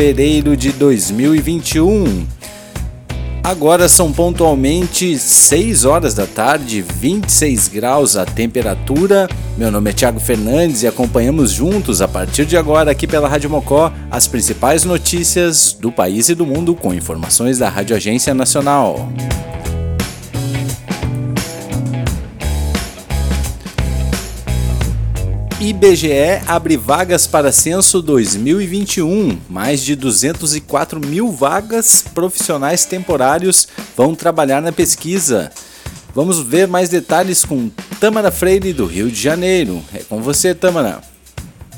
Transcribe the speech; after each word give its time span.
fevereiro 0.00 0.56
de 0.56 0.72
2021. 0.72 2.26
Agora 3.44 3.86
são 3.86 4.10
pontualmente 4.10 5.18
6 5.18 5.84
horas 5.84 6.14
da 6.14 6.26
tarde, 6.26 6.80
26 6.80 7.68
graus 7.68 8.16
a 8.16 8.24
temperatura. 8.24 9.28
Meu 9.58 9.70
nome 9.70 9.90
é 9.90 9.92
Thiago 9.92 10.18
Fernandes 10.18 10.82
e 10.82 10.86
acompanhamos 10.86 11.50
juntos 11.52 12.00
a 12.00 12.08
partir 12.08 12.46
de 12.46 12.56
agora 12.56 12.90
aqui 12.90 13.06
pela 13.06 13.28
Rádio 13.28 13.50
Mocó 13.50 13.92
as 14.10 14.26
principais 14.26 14.84
notícias 14.84 15.76
do 15.78 15.92
país 15.92 16.30
e 16.30 16.34
do 16.34 16.46
mundo 16.46 16.74
com 16.74 16.94
informações 16.94 17.58
da 17.58 17.68
Rádio 17.68 17.94
Agência 17.94 18.32
Nacional. 18.32 19.06
IBGE 25.60 26.40
abre 26.46 26.78
vagas 26.78 27.26
para 27.26 27.52
censo 27.52 28.00
2021. 28.00 29.38
Mais 29.46 29.82
de 29.82 29.94
204 29.94 30.98
mil 30.98 31.30
vagas 31.30 32.02
profissionais 32.14 32.86
temporários 32.86 33.68
vão 33.94 34.14
trabalhar 34.14 34.62
na 34.62 34.72
pesquisa. 34.72 35.52
Vamos 36.14 36.40
ver 36.40 36.66
mais 36.66 36.88
detalhes 36.88 37.44
com 37.44 37.70
Tamara 38.00 38.30
Freire 38.30 38.72
do 38.72 38.86
Rio 38.86 39.10
de 39.10 39.20
Janeiro. 39.20 39.82
É 39.92 39.98
com 39.98 40.22
você, 40.22 40.54
Tamara. 40.54 41.09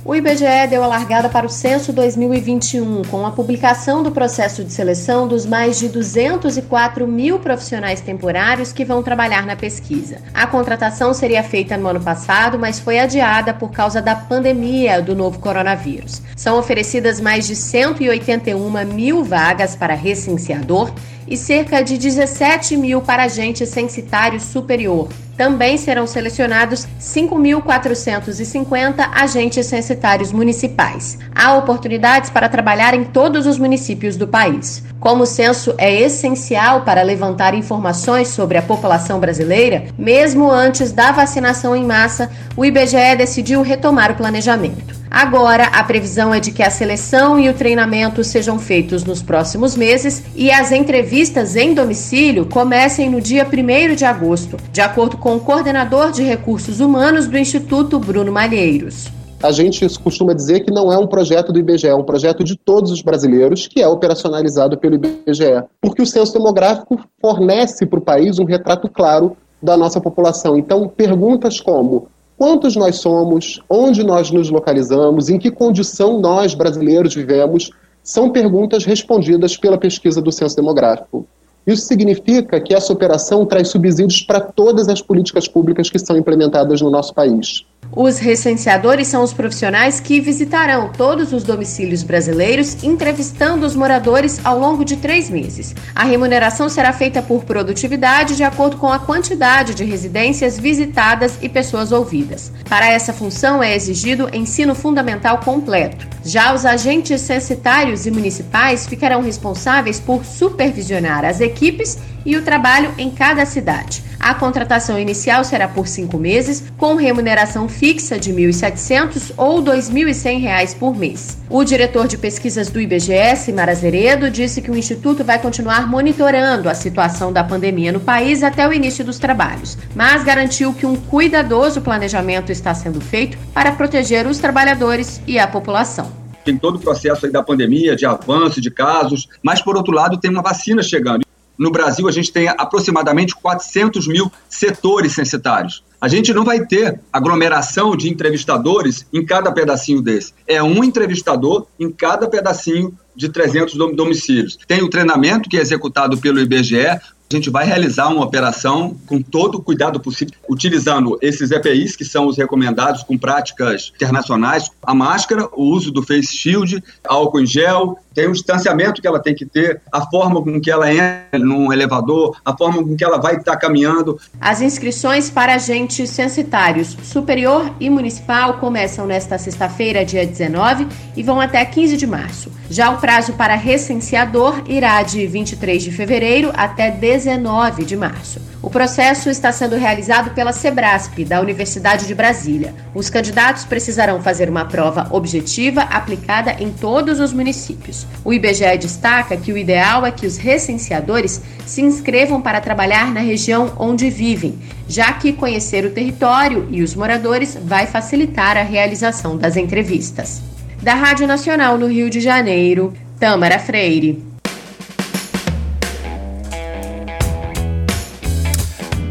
O 0.05 0.17
IBGE 0.17 0.67
deu 0.69 0.83
a 0.83 0.87
largada 0.89 1.29
para 1.29 1.47
o 1.47 1.49
censo 1.49 1.93
2021, 1.93 3.03
com 3.05 3.25
a 3.25 3.31
publicação 3.31 4.03
do 4.03 4.11
processo 4.11 4.65
de 4.65 4.73
seleção 4.73 5.29
dos 5.29 5.47
mais 5.47 5.79
de 5.79 5.89
204 5.89 7.07
mil 7.07 7.39
profissionais 7.39 8.01
temporários 8.01 8.73
que 8.73 8.85
vão 8.85 9.01
trabalhar 9.01 9.47
na 9.47 9.55
pesquisa. 9.55 10.19
A 10.35 10.45
contratação 10.45 11.15
seria 11.15 11.45
feita 11.45 11.77
no 11.77 11.87
ano 11.87 12.01
passado, 12.01 12.59
mas 12.59 12.81
foi 12.81 12.99
adiada 12.99 13.55
por 13.55 13.71
causa 13.71 14.03
da 14.03 14.17
pandemia 14.17 15.01
do 15.01 15.15
novo 15.15 15.39
coronavírus. 15.39 16.21
São 16.35 16.59
oferecidas 16.59 17.21
mais 17.21 17.47
de 17.47 17.55
181 17.55 18.85
mil 18.93 19.23
vagas 19.23 19.77
para 19.77 19.95
recenseador 19.95 20.91
e 21.27 21.37
cerca 21.37 21.83
de 21.83 21.99
17 21.99 22.77
mil 22.77 23.01
para 23.01 23.25
agente 23.25 23.67
censitário 23.67 24.39
superior. 24.41 25.09
Também 25.37 25.77
serão 25.79 26.07
selecionados 26.07 26.87
5.450 27.01 29.11
agentes 29.13 29.67
censitários 29.67 30.31
municipais. 30.31 31.19
Há 31.35 31.57
oportunidades 31.57 32.31
para 32.31 32.49
trabalhar 32.49 32.95
em 32.95 33.03
todos 33.05 33.47
os 33.47 33.59
municípios 33.59 34.17
do 34.17 34.29
país. 34.29 34.85
Como 35.01 35.25
o 35.25 35.27
censo 35.27 35.75
é 35.79 36.01
essencial 36.01 36.83
para 36.83 37.03
levantar 37.03 37.55
informações 37.55 38.29
sobre 38.29 38.59
a 38.59 38.63
população 38.63 39.19
brasileira, 39.19 39.87
mesmo 39.99 40.49
antes 40.51 40.93
da 40.93 41.11
vacinação 41.11 41.75
em 41.75 41.85
massa, 41.85 42.31
o 42.57 42.65
IBGE 42.65 43.17
decidiu 43.17 43.63
retomar 43.63 44.13
o 44.13 44.17
planejamento. 44.17 45.02
Agora, 45.15 45.65
a 45.65 45.85
previsão 45.85 46.33
é 46.33 46.41
de 46.41 46.51
que 46.51 46.63
a 46.63 46.71
seleção 46.71 47.39
e 47.39 47.47
o 47.47 47.53
treinamento 47.53 48.25
sejam 48.25 48.59
feitos 48.59 49.05
nos 49.05 49.23
próximos 49.23 49.77
meses 49.77 50.23
e 50.35 50.51
as 50.51 50.73
entrevistas 50.73 51.55
em 51.55 51.75
domicílio 51.75 52.47
comecem 52.47 53.11
no 53.11 53.21
dia 53.21 53.47
1 53.47 53.95
de 53.95 54.07
agosto, 54.07 54.57
de 54.73 54.81
acordo 54.81 55.19
com 55.19 55.37
o 55.37 55.41
coordenador 55.41 56.13
de 56.13 56.23
recursos 56.23 56.81
humanos 56.81 57.27
do 57.27 57.37
Instituto 57.37 57.99
Bruno 57.99 58.33
Malheiros 58.33 59.13
a 59.43 59.51
gente 59.51 59.85
costuma 59.99 60.33
dizer 60.33 60.61
que 60.61 60.71
não 60.71 60.93
é 60.93 60.97
um 60.97 61.07
projeto 61.07 61.53
do 61.53 61.59
IBGE, 61.59 61.89
é 61.89 61.95
um 61.95 62.05
projeto 62.05 62.45
de 62.45 62.57
todos 62.57 62.93
os 62.93 63.03
brasileiros 63.03 63.67
que 63.67 63.83
é 63.83 63.89
operacionalizado 63.89 64.79
pelo 64.79 64.95
IBGE. 64.95 65.65
Porque 65.81 66.01
o 66.01 66.07
censo 66.07 66.33
demográfico 66.33 67.01
fornece 67.21 67.85
para 67.85 67.99
o 67.99 68.03
país 68.03 68.39
um 68.39 68.45
retrato 68.45 68.89
claro 68.89 69.37
da 69.61 69.77
nossa 69.77 70.01
população. 70.01 70.57
Então, 70.57 70.87
perguntas 70.87 71.61
como 71.61 72.07
quantos 72.37 72.77
nós 72.77 72.97
somos, 72.97 73.61
onde 73.69 74.05
nós 74.05 74.31
nos 74.31 74.51
localizamos, 74.51 75.29
em 75.29 75.39
que 75.39 75.51
condição 75.51 76.21
nós, 76.21 76.55
brasileiros, 76.55 77.15
vivemos, 77.15 77.71
são 78.03 78.31
perguntas 78.31 78.85
respondidas 78.85 79.57
pela 79.57 79.79
pesquisa 79.79 80.21
do 80.21 80.33
censo 80.33 80.57
demográfico. 80.57 81.27
Isso 81.67 81.87
significa 81.87 82.61
que 82.61 82.75
essa 82.75 82.93
operação 82.93 83.47
traz 83.47 83.69
subsídios 83.69 84.23
para 84.23 84.41
todas 84.41 84.89
as 84.89 85.01
políticas 85.01 85.47
públicas 85.47 85.89
que 85.89 85.99
são 85.99 86.17
implementadas 86.17 86.81
no 86.81 86.91
nosso 86.91 87.15
país. 87.15 87.65
Os 87.95 88.19
recenseadores 88.19 89.09
são 89.09 89.23
os 89.23 89.35
profissionais 89.35 90.01
que 90.01 90.19
visitarão 90.19 90.91
todos 90.91 91.31
os 91.31 91.43
domicílios 91.43 92.03
brasileiros, 92.03 92.83
entrevistando 92.83 93.67
os 93.67 93.77
moradores 93.77 94.41
ao 94.43 94.59
longo 94.59 94.83
de 94.83 94.97
três 94.97 95.29
meses. 95.29 95.75
A 95.95 96.05
remuneração 96.05 96.71
será 96.71 96.91
feita 96.95 97.21
por 97.21 97.45
produtividade 97.45 98.35
de 98.35 98.43
acordo 98.45 98.79
com 98.79 98.89
a 98.89 98.99
quantidade 98.99 99.75
de 99.75 99.85
residências 99.85 100.59
visitadas 100.59 101.39
e 101.43 101.51
pessoas 101.51 101.93
ouvidas. 101.93 102.51
Para 102.67 102.89
essa 102.89 103.13
função 103.13 103.63
é 103.63 103.77
exigido 103.77 104.31
ensino 104.33 104.75
fundamental 104.75 105.41
completo. 105.41 106.09
Já 106.25 106.55
os 106.55 106.65
agentes 106.65 107.21
censitários 107.21 108.07
e 108.07 108.11
municipais 108.11 108.87
ficarão 108.87 109.21
responsáveis 109.21 110.01
por 110.01 110.25
supervisionar 110.25 111.27
as 111.27 111.41
equipes 111.41 111.99
e 112.25 112.37
o 112.37 112.43
trabalho 112.43 112.93
em 112.99 113.11
cada 113.11 113.45
cidade. 113.45 114.03
A 114.23 114.35
contratação 114.35 114.97
inicial 115.01 115.43
será 115.43 115.67
por 115.67 115.89
cinco 115.89 116.17
meses, 116.17 116.63
com 116.79 116.95
remuneração 116.95 117.69
fixa 117.69 118.17
de 118.17 118.31
R$ 118.31 118.47
1.700 118.47 119.33
ou 119.37 119.59
R$ 119.59 119.73
2.100 119.73 120.79
por 120.79 120.97
mês. 120.97 121.39
O 121.51 121.65
diretor 121.65 122.07
de 122.07 122.17
pesquisas 122.17 122.71
do 122.71 122.81
IBGE, 122.81 123.35
Simar 123.37 123.69
Azeredo, 123.69 124.31
disse 124.31 124.63
que 124.63 124.71
o 124.71 124.77
Instituto 124.77 125.25
vai 125.25 125.41
continuar 125.41 125.89
monitorando 125.89 126.69
a 126.69 126.75
situação 126.75 127.33
da 127.33 127.43
pandemia 127.43 127.91
no 127.91 127.99
país 127.99 128.45
até 128.45 128.67
o 128.67 128.73
início 128.73 129.05
dos 129.05 129.19
trabalhos, 129.19 129.77
mas 129.93 130.23
garantiu 130.23 130.73
que 130.73 130.87
um 130.87 130.95
cuidadoso 130.95 131.81
planejamento 131.81 132.53
está 132.53 132.73
sendo 132.73 133.01
feito 133.01 133.37
para 133.53 133.73
proteger 133.73 134.29
os 134.29 134.39
trabalhadores 134.39 135.21
e 135.27 135.37
a 135.37 135.49
população 135.49 136.23
tem 136.45 136.59
todo 136.59 136.75
o 136.75 136.81
processo 136.81 137.31
da 137.31 137.41
pandemia, 137.41 137.95
de 137.95 138.05
avanço 138.05 138.61
de 138.61 138.69
casos, 138.69 139.29
mas 139.41 139.63
por 139.63 139.77
outro 139.77 139.95
lado 139.95 140.19
tem 140.19 140.29
uma 140.29 140.43
vacina 140.43 140.83
chegando. 140.83 141.25
No 141.63 141.71
Brasil, 141.71 142.09
a 142.09 142.11
gente 142.11 142.33
tem 142.33 142.49
aproximadamente 142.49 143.37
400 143.37 144.09
mil 144.09 144.33
setores 144.49 145.13
censitários. 145.13 145.85
A 146.01 146.09
gente 146.09 146.35
não 146.35 146.45
vai 146.45 146.67
ter 146.67 146.99
aglomeração 147.13 147.95
de 147.95 148.11
entrevistadores 148.11 149.07
em 149.13 149.25
cada 149.25 149.53
pedacinho 149.53 150.03
desse. 150.03 150.35
É 150.45 150.61
um 150.61 150.83
entrevistador 150.83 151.69
em 151.79 151.89
cada 151.89 152.27
pedacinho 152.27 152.93
de 153.15 153.29
300 153.29 153.75
domicílios. 153.95 154.59
Tem 154.67 154.83
o 154.83 154.91
treinamento 154.91 155.49
que 155.49 155.57
é 155.57 155.61
executado 155.61 156.19
pelo 156.19 156.41
IBGE, 156.41 156.99
a 157.33 157.37
gente 157.37 157.49
vai 157.49 157.65
realizar 157.65 158.09
uma 158.09 158.25
operação 158.25 158.95
com 159.07 159.23
todo 159.23 159.57
o 159.57 159.63
cuidado 159.63 159.99
possível, 159.99 160.35
utilizando 160.49 161.17
esses 161.23 161.51
EPIs, 161.51 161.97
que 161.97 162.05
são 162.05 162.27
os 162.27 162.37
recomendados 162.37 163.03
com 163.03 163.17
práticas 163.17 163.91
internacionais, 163.95 164.71
a 164.83 164.95
máscara, 164.95 165.49
o 165.53 165.63
uso 165.63 165.91
do 165.91 166.03
face 166.03 166.37
shield, 166.37 166.83
álcool 167.05 167.41
em 167.41 167.47
gel, 167.47 167.97
tem 168.15 168.29
o 168.29 168.33
distanciamento 168.33 169.01
que 169.01 169.07
ela 169.07 169.21
tem 169.21 169.35
que 169.35 169.47
ter, 169.47 169.81
a 169.91 170.03
forma 170.07 170.43
com 170.43 170.61
que 170.61 170.71
ela 170.71 170.93
entra 170.93 171.39
num 171.39 171.73
elevador, 171.73 172.37
a 172.45 172.57
forma 172.57 172.83
com 172.83 172.97
que 172.97 173.05
ela 173.05 173.19
vai 173.19 173.37
estar 173.37 173.57
caminhando. 173.57 174.19
As 174.41 174.61
inscrições 174.61 175.31
para 175.31 175.55
agentes 175.55 176.11
censitários 176.11 176.97
superior 177.03 177.73
e 177.81 177.89
municipal 177.89 178.55
começam 178.55 179.07
nesta 179.07 179.39
sexta-feira, 179.39 180.05
dia 180.05 180.27
19, 180.27 180.87
e 181.17 181.23
vão 181.23 181.41
até 181.41 181.65
15 181.65 181.97
de 181.97 182.07
março. 182.07 182.51
Já 182.71 182.91
o 182.91 182.99
prazo 182.99 183.35
para 183.35 183.55
recenseador 183.55 184.63
irá 184.67 185.03
de 185.03 185.27
23 185.27 185.83
de 185.83 185.91
fevereiro 185.91 186.51
até 186.55 186.91
19 186.91 187.85
de 187.85 187.97
março. 187.97 188.41
O 188.63 188.71
processo 188.71 189.29
está 189.29 189.51
sendo 189.51 189.75
realizado 189.75 190.31
pela 190.35 190.53
Sebrasp, 190.53 191.25
da 191.25 191.41
Universidade 191.41 192.07
de 192.07 192.15
Brasília. 192.15 192.73
Os 192.95 193.11
candidatos 193.11 193.65
precisarão 193.65 194.23
fazer 194.23 194.49
uma 194.49 194.65
prova 194.65 195.09
objetiva 195.11 195.83
aplicada 195.83 196.53
em 196.61 196.71
todos 196.71 197.19
os 197.19 197.33
municípios. 197.33 198.02
O 198.25 198.33
IBGE 198.33 198.79
destaca 198.79 199.37
que 199.37 199.53
o 199.53 199.59
ideal 199.59 200.07
é 200.07 200.11
que 200.11 200.27
os 200.27 200.37
recenseadores 200.37 201.41
se 201.67 201.83
inscrevam 201.83 202.41
para 202.41 202.61
trabalhar 202.61 203.13
na 203.13 203.21
região 203.21 203.73
onde 203.79 204.09
vivem, 204.11 204.59
já 204.89 205.13
que 205.13 205.33
conhecer 205.33 205.85
o 205.85 205.91
território 205.91 206.69
e 206.71 206.83
os 206.83 206.95
moradores 206.95 207.59
vai 207.65 207.87
facilitar 207.87 208.57
a 208.57 208.63
realização 208.63 209.37
das 209.37 209.57
entrevistas. 209.57 210.41
Da 210.83 210.95
Rádio 210.95 211.27
Nacional 211.27 211.79
no 211.79 211.87
Rio 211.87 212.11
de 212.11 212.21
Janeiro, 212.21 212.93
Tâmara 213.19 213.59
Freire. 213.59 214.23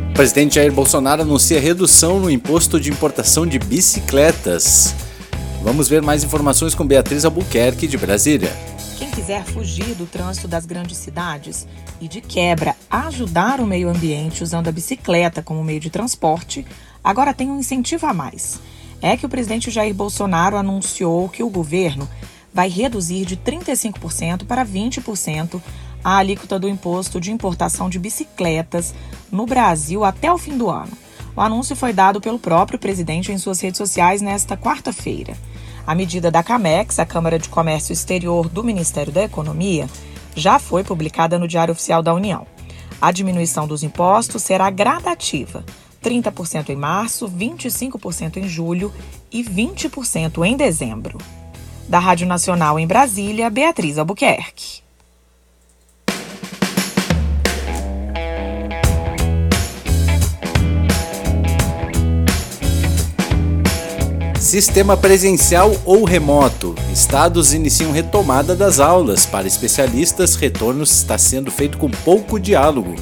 O 0.10 0.14
presidente 0.14 0.56
Jair 0.56 0.72
Bolsonaro 0.72 1.22
anuncia 1.22 1.60
redução 1.60 2.20
no 2.20 2.30
imposto 2.30 2.80
de 2.80 2.92
importação 2.92 3.48
de 3.48 3.58
bicicletas. 3.58 4.94
Vamos 5.64 5.88
ver 5.88 6.02
mais 6.02 6.24
informações 6.24 6.76
com 6.76 6.86
Beatriz 6.86 7.24
Albuquerque, 7.24 7.88
de 7.88 7.98
Brasília. 7.98 8.52
Quem 9.02 9.10
quiser 9.10 9.44
fugir 9.44 9.96
do 9.96 10.06
trânsito 10.06 10.48
das 10.48 10.64
grandes 10.64 10.96
cidades 10.96 11.68
e, 12.00 12.08
de 12.08 12.22
quebra, 12.22 12.76
ajudar 12.88 13.60
o 13.60 13.66
meio 13.66 13.90
ambiente 13.90 14.44
usando 14.44 14.68
a 14.68 14.72
bicicleta 14.72 15.42
como 15.42 15.64
meio 15.64 15.80
de 15.80 15.90
transporte, 15.90 16.64
agora 17.04 17.34
tem 17.34 17.50
um 17.50 17.58
incentivo 17.58 18.06
a 18.06 18.14
mais. 18.14 18.60
É 19.02 19.18
que 19.18 19.26
o 19.26 19.30
presidente 19.30 19.72
Jair 19.72 19.92
Bolsonaro 19.92 20.56
anunciou 20.56 21.28
que 21.30 21.42
o 21.42 21.50
governo 21.50 22.08
vai 22.54 22.70
reduzir 22.70 23.26
de 23.26 23.36
35% 23.36 24.46
para 24.46 24.64
20% 24.64 25.60
a 26.04 26.18
alíquota 26.18 26.60
do 26.60 26.70
imposto 26.70 27.20
de 27.20 27.32
importação 27.32 27.90
de 27.90 27.98
bicicletas 27.98 28.94
no 29.32 29.48
Brasil 29.48 30.06
até 30.06 30.32
o 30.32 30.38
fim 30.38 30.56
do 30.56 30.70
ano. 30.70 30.96
O 31.36 31.42
anúncio 31.42 31.76
foi 31.76 31.92
dado 31.92 32.22
pelo 32.22 32.38
próprio 32.38 32.78
presidente 32.78 33.32
em 33.32 33.38
suas 33.40 33.60
redes 33.62 33.80
sociais 33.80 34.22
nesta 34.22 34.56
quarta-feira. 34.56 35.36
A 35.86 35.96
medida 35.96 36.30
da 36.30 36.44
CAMEX, 36.44 37.00
a 37.00 37.06
Câmara 37.06 37.40
de 37.40 37.50
Comércio 37.50 37.92
Exterior 37.92 38.48
do 38.48 38.64
Ministério 38.64 39.12
da 39.12 39.24
Economia, 39.24 39.90
já 40.36 40.60
foi 40.60 40.84
publicada 40.84 41.40
no 41.40 41.48
Diário 41.48 41.72
Oficial 41.72 42.04
da 42.04 42.14
União. 42.14 42.46
A 43.02 43.12
diminuição 43.12 43.68
dos 43.68 43.84
impostos 43.84 44.44
será 44.44 44.70
gradativa: 44.70 45.66
30% 46.04 46.70
em 46.70 46.76
março, 46.76 47.28
25% 47.28 48.38
em 48.38 48.48
julho 48.48 48.94
e 49.32 49.44
20% 49.44 50.46
em 50.46 50.56
dezembro. 50.56 51.18
Da 51.90 52.00
Rádio 52.00 52.28
Nacional 52.28 52.80
em 52.80 52.88
Brasília, 52.88 53.50
Beatriz 53.50 53.98
Albuquerque. 53.98 54.81
Sistema 64.52 64.98
presencial 64.98 65.72
ou 65.86 66.04
remoto. 66.04 66.76
Estados 66.92 67.54
iniciam 67.54 67.94
retomada 67.94 68.54
das 68.54 68.82
aulas. 68.82 69.26
Para 69.26 69.48
especialistas, 69.48 70.36
retorno 70.36 70.84
está 70.84 71.18
sendo 71.18 71.50
feito 71.50 71.78
com 71.78 71.90
pouco 71.90 72.38
diálogo. 72.38 72.94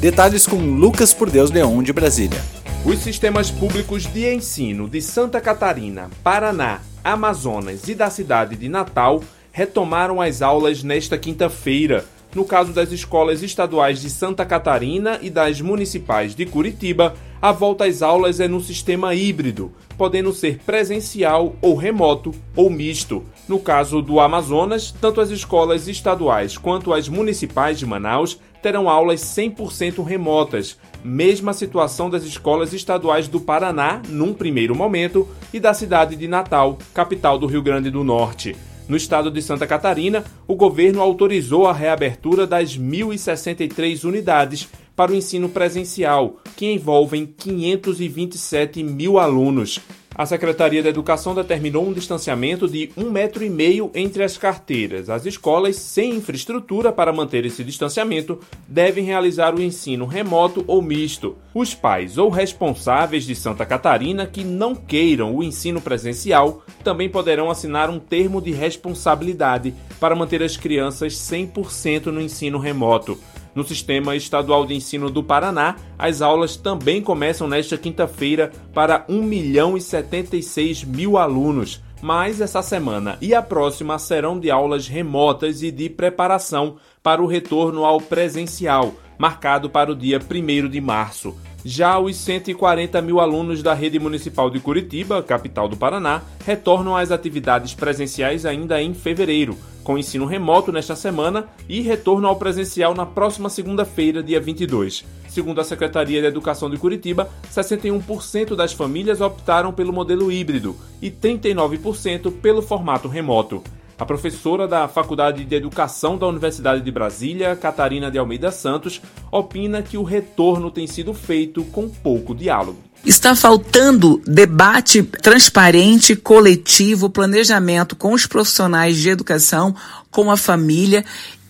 Detalhes 0.00 0.46
com 0.46 0.58
Lucas 0.58 1.14
Por 1.14 1.30
Deus 1.30 1.50
Leão 1.50 1.82
de 1.82 1.94
Brasília. 1.94 2.38
Os 2.84 2.98
sistemas 2.98 3.50
públicos 3.50 4.04
de 4.04 4.30
ensino 4.30 4.86
de 4.86 5.00
Santa 5.00 5.40
Catarina, 5.40 6.10
Paraná, 6.22 6.82
Amazonas 7.02 7.88
e 7.88 7.94
da 7.94 8.10
cidade 8.10 8.54
de 8.54 8.68
Natal 8.68 9.24
retomaram 9.50 10.20
as 10.20 10.42
aulas 10.42 10.82
nesta 10.82 11.16
quinta-feira. 11.16 12.04
No 12.34 12.44
caso 12.44 12.72
das 12.72 12.92
escolas 12.92 13.42
estaduais 13.42 14.00
de 14.00 14.10
Santa 14.10 14.44
Catarina 14.44 15.18
e 15.22 15.30
das 15.30 15.60
municipais 15.60 16.34
de 16.34 16.44
Curitiba, 16.44 17.14
a 17.40 17.52
volta 17.52 17.84
às 17.84 18.02
aulas 18.02 18.40
é 18.40 18.48
no 18.48 18.60
sistema 18.60 19.14
híbrido, 19.14 19.72
podendo 19.96 20.32
ser 20.32 20.58
presencial 20.58 21.54
ou 21.60 21.74
remoto 21.74 22.34
ou 22.54 22.68
misto. 22.68 23.24
No 23.48 23.58
caso 23.58 24.02
do 24.02 24.20
Amazonas, 24.20 24.90
tanto 25.00 25.20
as 25.20 25.30
escolas 25.30 25.88
estaduais 25.88 26.58
quanto 26.58 26.92
as 26.92 27.08
municipais 27.08 27.78
de 27.78 27.86
Manaus 27.86 28.38
terão 28.62 28.88
aulas 28.88 29.20
100% 29.20 30.04
remotas, 30.04 30.76
mesma 31.04 31.52
situação 31.52 32.10
das 32.10 32.24
escolas 32.24 32.72
estaduais 32.72 33.28
do 33.28 33.40
Paraná, 33.40 34.02
num 34.08 34.34
primeiro 34.34 34.74
momento, 34.74 35.28
e 35.52 35.60
da 35.60 35.72
cidade 35.72 36.16
de 36.16 36.26
Natal, 36.26 36.76
capital 36.92 37.38
do 37.38 37.46
Rio 37.46 37.62
Grande 37.62 37.90
do 37.90 38.02
Norte. 38.02 38.56
No 38.88 38.96
estado 38.96 39.30
de 39.30 39.42
Santa 39.42 39.66
Catarina, 39.66 40.24
o 40.46 40.54
governo 40.54 41.02
autorizou 41.02 41.66
a 41.66 41.72
reabertura 41.72 42.46
das 42.46 42.78
1.063 42.78 44.04
unidades 44.04 44.68
para 44.94 45.12
o 45.12 45.14
ensino 45.14 45.48
presencial, 45.48 46.36
que 46.56 46.72
envolvem 46.72 47.26
527 47.26 48.82
mil 48.84 49.18
alunos. 49.18 49.80
A 50.18 50.24
Secretaria 50.24 50.82
da 50.82 50.88
Educação 50.88 51.34
determinou 51.34 51.86
um 51.86 51.92
distanciamento 51.92 52.66
de 52.66 52.90
um 52.96 53.10
metro 53.10 53.44
e 53.44 53.50
meio 53.50 53.90
entre 53.94 54.24
as 54.24 54.38
carteiras. 54.38 55.10
As 55.10 55.26
escolas 55.26 55.76
sem 55.76 56.14
infraestrutura 56.14 56.90
para 56.90 57.12
manter 57.12 57.44
esse 57.44 57.62
distanciamento 57.62 58.40
devem 58.66 59.04
realizar 59.04 59.54
o 59.54 59.60
ensino 59.60 60.06
remoto 60.06 60.64
ou 60.66 60.80
misto. 60.80 61.36
Os 61.52 61.74
pais 61.74 62.16
ou 62.16 62.30
responsáveis 62.30 63.24
de 63.26 63.34
Santa 63.34 63.66
Catarina 63.66 64.26
que 64.26 64.42
não 64.42 64.74
queiram 64.74 65.34
o 65.34 65.44
ensino 65.44 65.82
presencial 65.82 66.62
também 66.82 67.10
poderão 67.10 67.50
assinar 67.50 67.90
um 67.90 67.98
termo 67.98 68.40
de 68.40 68.52
responsabilidade 68.52 69.74
para 70.00 70.16
manter 70.16 70.42
as 70.42 70.56
crianças 70.56 71.12
100% 71.12 72.06
no 72.06 72.22
ensino 72.22 72.58
remoto. 72.58 73.20
No 73.56 73.66
Sistema 73.66 74.14
Estadual 74.14 74.66
de 74.66 74.74
Ensino 74.74 75.08
do 75.08 75.24
Paraná, 75.24 75.76
as 75.98 76.20
aulas 76.20 76.56
também 76.56 77.00
começam 77.00 77.48
nesta 77.48 77.78
quinta-feira 77.78 78.52
para 78.74 79.06
1 79.08 79.22
milhão 79.22 79.78
e 79.78 79.80
76 79.80 80.84
mil 80.84 81.16
alunos. 81.16 81.82
Mas 82.02 82.42
essa 82.42 82.60
semana 82.60 83.16
e 83.18 83.34
a 83.34 83.40
próxima 83.40 83.98
serão 83.98 84.38
de 84.38 84.50
aulas 84.50 84.86
remotas 84.86 85.62
e 85.62 85.70
de 85.70 85.88
preparação 85.88 86.76
para 87.02 87.22
o 87.22 87.26
retorno 87.26 87.86
ao 87.86 87.98
presencial, 87.98 88.92
marcado 89.16 89.70
para 89.70 89.90
o 89.90 89.96
dia 89.96 90.20
1 90.20 90.68
de 90.68 90.80
março. 90.82 91.34
Já 91.68 91.98
os 91.98 92.14
140 92.14 93.02
mil 93.02 93.18
alunos 93.18 93.60
da 93.60 93.74
rede 93.74 93.98
municipal 93.98 94.48
de 94.48 94.60
Curitiba, 94.60 95.20
capital 95.20 95.68
do 95.68 95.76
Paraná, 95.76 96.22
retornam 96.44 96.96
às 96.96 97.10
atividades 97.10 97.74
presenciais 97.74 98.46
ainda 98.46 98.80
em 98.80 98.94
fevereiro, 98.94 99.58
com 99.82 99.98
ensino 99.98 100.26
remoto 100.26 100.70
nesta 100.70 100.94
semana 100.94 101.48
e 101.68 101.80
retorno 101.80 102.28
ao 102.28 102.36
presencial 102.36 102.94
na 102.94 103.04
próxima 103.04 103.48
segunda-feira, 103.48 104.22
dia 104.22 104.40
22. 104.40 105.04
Segundo 105.28 105.60
a 105.60 105.64
Secretaria 105.64 106.20
de 106.20 106.28
Educação 106.28 106.70
de 106.70 106.76
Curitiba, 106.76 107.28
61% 107.52 108.54
das 108.54 108.72
famílias 108.72 109.20
optaram 109.20 109.72
pelo 109.72 109.92
modelo 109.92 110.30
híbrido 110.30 110.76
e 111.02 111.10
39% 111.10 112.30
pelo 112.40 112.62
formato 112.62 113.08
remoto. 113.08 113.60
A 113.98 114.04
professora 114.04 114.68
da 114.68 114.86
Faculdade 114.86 115.42
de 115.42 115.54
Educação 115.54 116.18
da 116.18 116.26
Universidade 116.26 116.82
de 116.82 116.90
Brasília, 116.90 117.56
Catarina 117.56 118.10
de 118.10 118.18
Almeida 118.18 118.50
Santos, 118.50 119.00
opina 119.32 119.82
que 119.82 119.96
o 119.96 120.02
retorno 120.02 120.70
tem 120.70 120.86
sido 120.86 121.14
feito 121.14 121.64
com 121.64 121.88
pouco 121.88 122.34
diálogo. 122.34 122.78
Está 123.06 123.34
faltando 123.34 124.20
debate 124.26 125.02
transparente, 125.02 126.14
coletivo, 126.14 127.08
planejamento 127.08 127.96
com 127.96 128.12
os 128.12 128.26
profissionais 128.26 128.98
de 128.98 129.08
educação, 129.08 129.74
com 130.10 130.30
a 130.30 130.36
família 130.36 131.02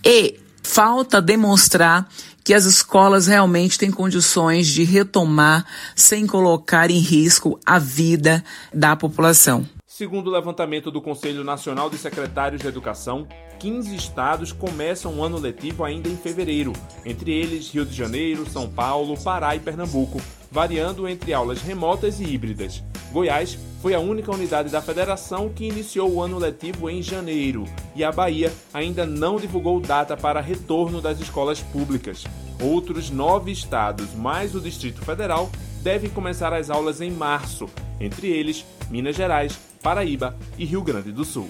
e 0.05 0.39
falta 0.63 1.21
demonstrar 1.21 2.09
que 2.45 2.55
as 2.55 2.65
escolas 2.65 3.27
realmente 3.27 3.77
têm 3.77 3.91
condições 3.91 4.69
de 4.69 4.85
retomar 4.85 5.67
sem 5.97 6.29
colocar 6.29 6.93
em 6.93 6.99
risco 7.01 7.59
a 7.67 7.77
vida 7.77 8.45
da 8.73 8.95
população. 8.95 9.67
Segundo 9.97 10.27
o 10.27 10.31
levantamento 10.31 10.91
do 10.91 11.01
Conselho 11.01 11.43
Nacional 11.43 11.89
de 11.89 11.97
Secretários 11.97 12.61
de 12.61 12.69
Educação, 12.69 13.27
15 13.59 13.97
estados 13.97 14.53
começam 14.53 15.15
o 15.15 15.25
ano 15.25 15.39
letivo 15.39 15.85
ainda 15.85 16.07
em 16.07 16.19
fevereiro, 16.19 16.75
entre 17.03 17.33
eles 17.33 17.71
Rio 17.71 17.87
de 17.87 17.97
Janeiro, 17.97 18.45
São 18.47 18.69
Paulo, 18.69 19.17
Pará 19.17 19.57
e 19.57 19.59
Pernambuco, 19.59 20.21
variando 20.51 21.09
entre 21.09 21.33
aulas 21.33 21.63
remotas 21.63 22.21
e 22.21 22.25
híbridas. 22.25 22.85
Goiás 23.11 23.59
foi 23.81 23.95
a 23.95 23.99
única 23.99 24.31
unidade 24.31 24.69
da 24.69 24.83
federação 24.83 25.49
que 25.49 25.65
iniciou 25.65 26.13
o 26.13 26.21
ano 26.21 26.39
letivo 26.39 26.91
em 26.91 27.03
janeiro, 27.03 27.65
e 27.95 28.05
a 28.05 28.13
Bahia 28.13 28.53
ainda 28.75 29.07
não 29.07 29.37
divulgou 29.37 29.81
data 29.81 30.15
para 30.15 30.43
retorno 30.43 31.01
das 31.01 31.21
escolas 31.21 31.61
públicas. 31.61 32.23
Outros 32.61 33.09
nove 33.09 33.51
estados, 33.51 34.15
mais 34.15 34.55
o 34.55 34.61
Distrito 34.61 35.03
Federal, 35.03 35.51
devem 35.87 36.11
começar 36.11 36.53
as 36.53 36.69
aulas 36.69 37.01
em 37.01 37.13
março, 37.13 37.71
entre 38.01 38.27
eles 38.27 38.67
Minas 38.91 39.15
Gerais, 39.15 39.57
Paraíba 39.81 40.37
e 40.59 40.65
Rio 40.65 40.83
Grande 40.83 41.13
do 41.13 41.25
Sul. 41.25 41.49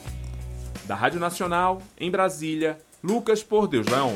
Da 0.85 0.95
Rádio 0.95 1.19
Nacional, 1.19 1.81
em 1.99 2.11
Brasília, 2.11 2.79
Lucas 3.03 3.43
Por 3.43 3.67
Deus 3.67 3.87
Leão. 3.87 4.15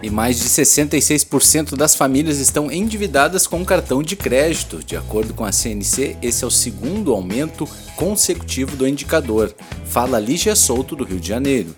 E 0.00 0.08
mais 0.08 0.38
de 0.38 0.48
66% 0.48 1.76
das 1.76 1.96
famílias 1.96 2.38
estão 2.38 2.70
endividadas 2.70 3.48
com 3.48 3.64
cartão 3.64 4.04
de 4.04 4.14
crédito. 4.14 4.84
De 4.84 4.96
acordo 4.96 5.34
com 5.34 5.44
a 5.44 5.50
CNC, 5.50 6.16
esse 6.22 6.44
é 6.44 6.46
o 6.46 6.50
segundo 6.50 7.12
aumento 7.12 7.68
consecutivo 7.96 8.76
do 8.76 8.86
indicador. 8.86 9.52
Fala 9.86 10.20
Lígia 10.20 10.54
Souto, 10.54 10.94
do 10.94 11.02
Rio 11.02 11.18
de 11.18 11.26
Janeiro. 11.26 11.74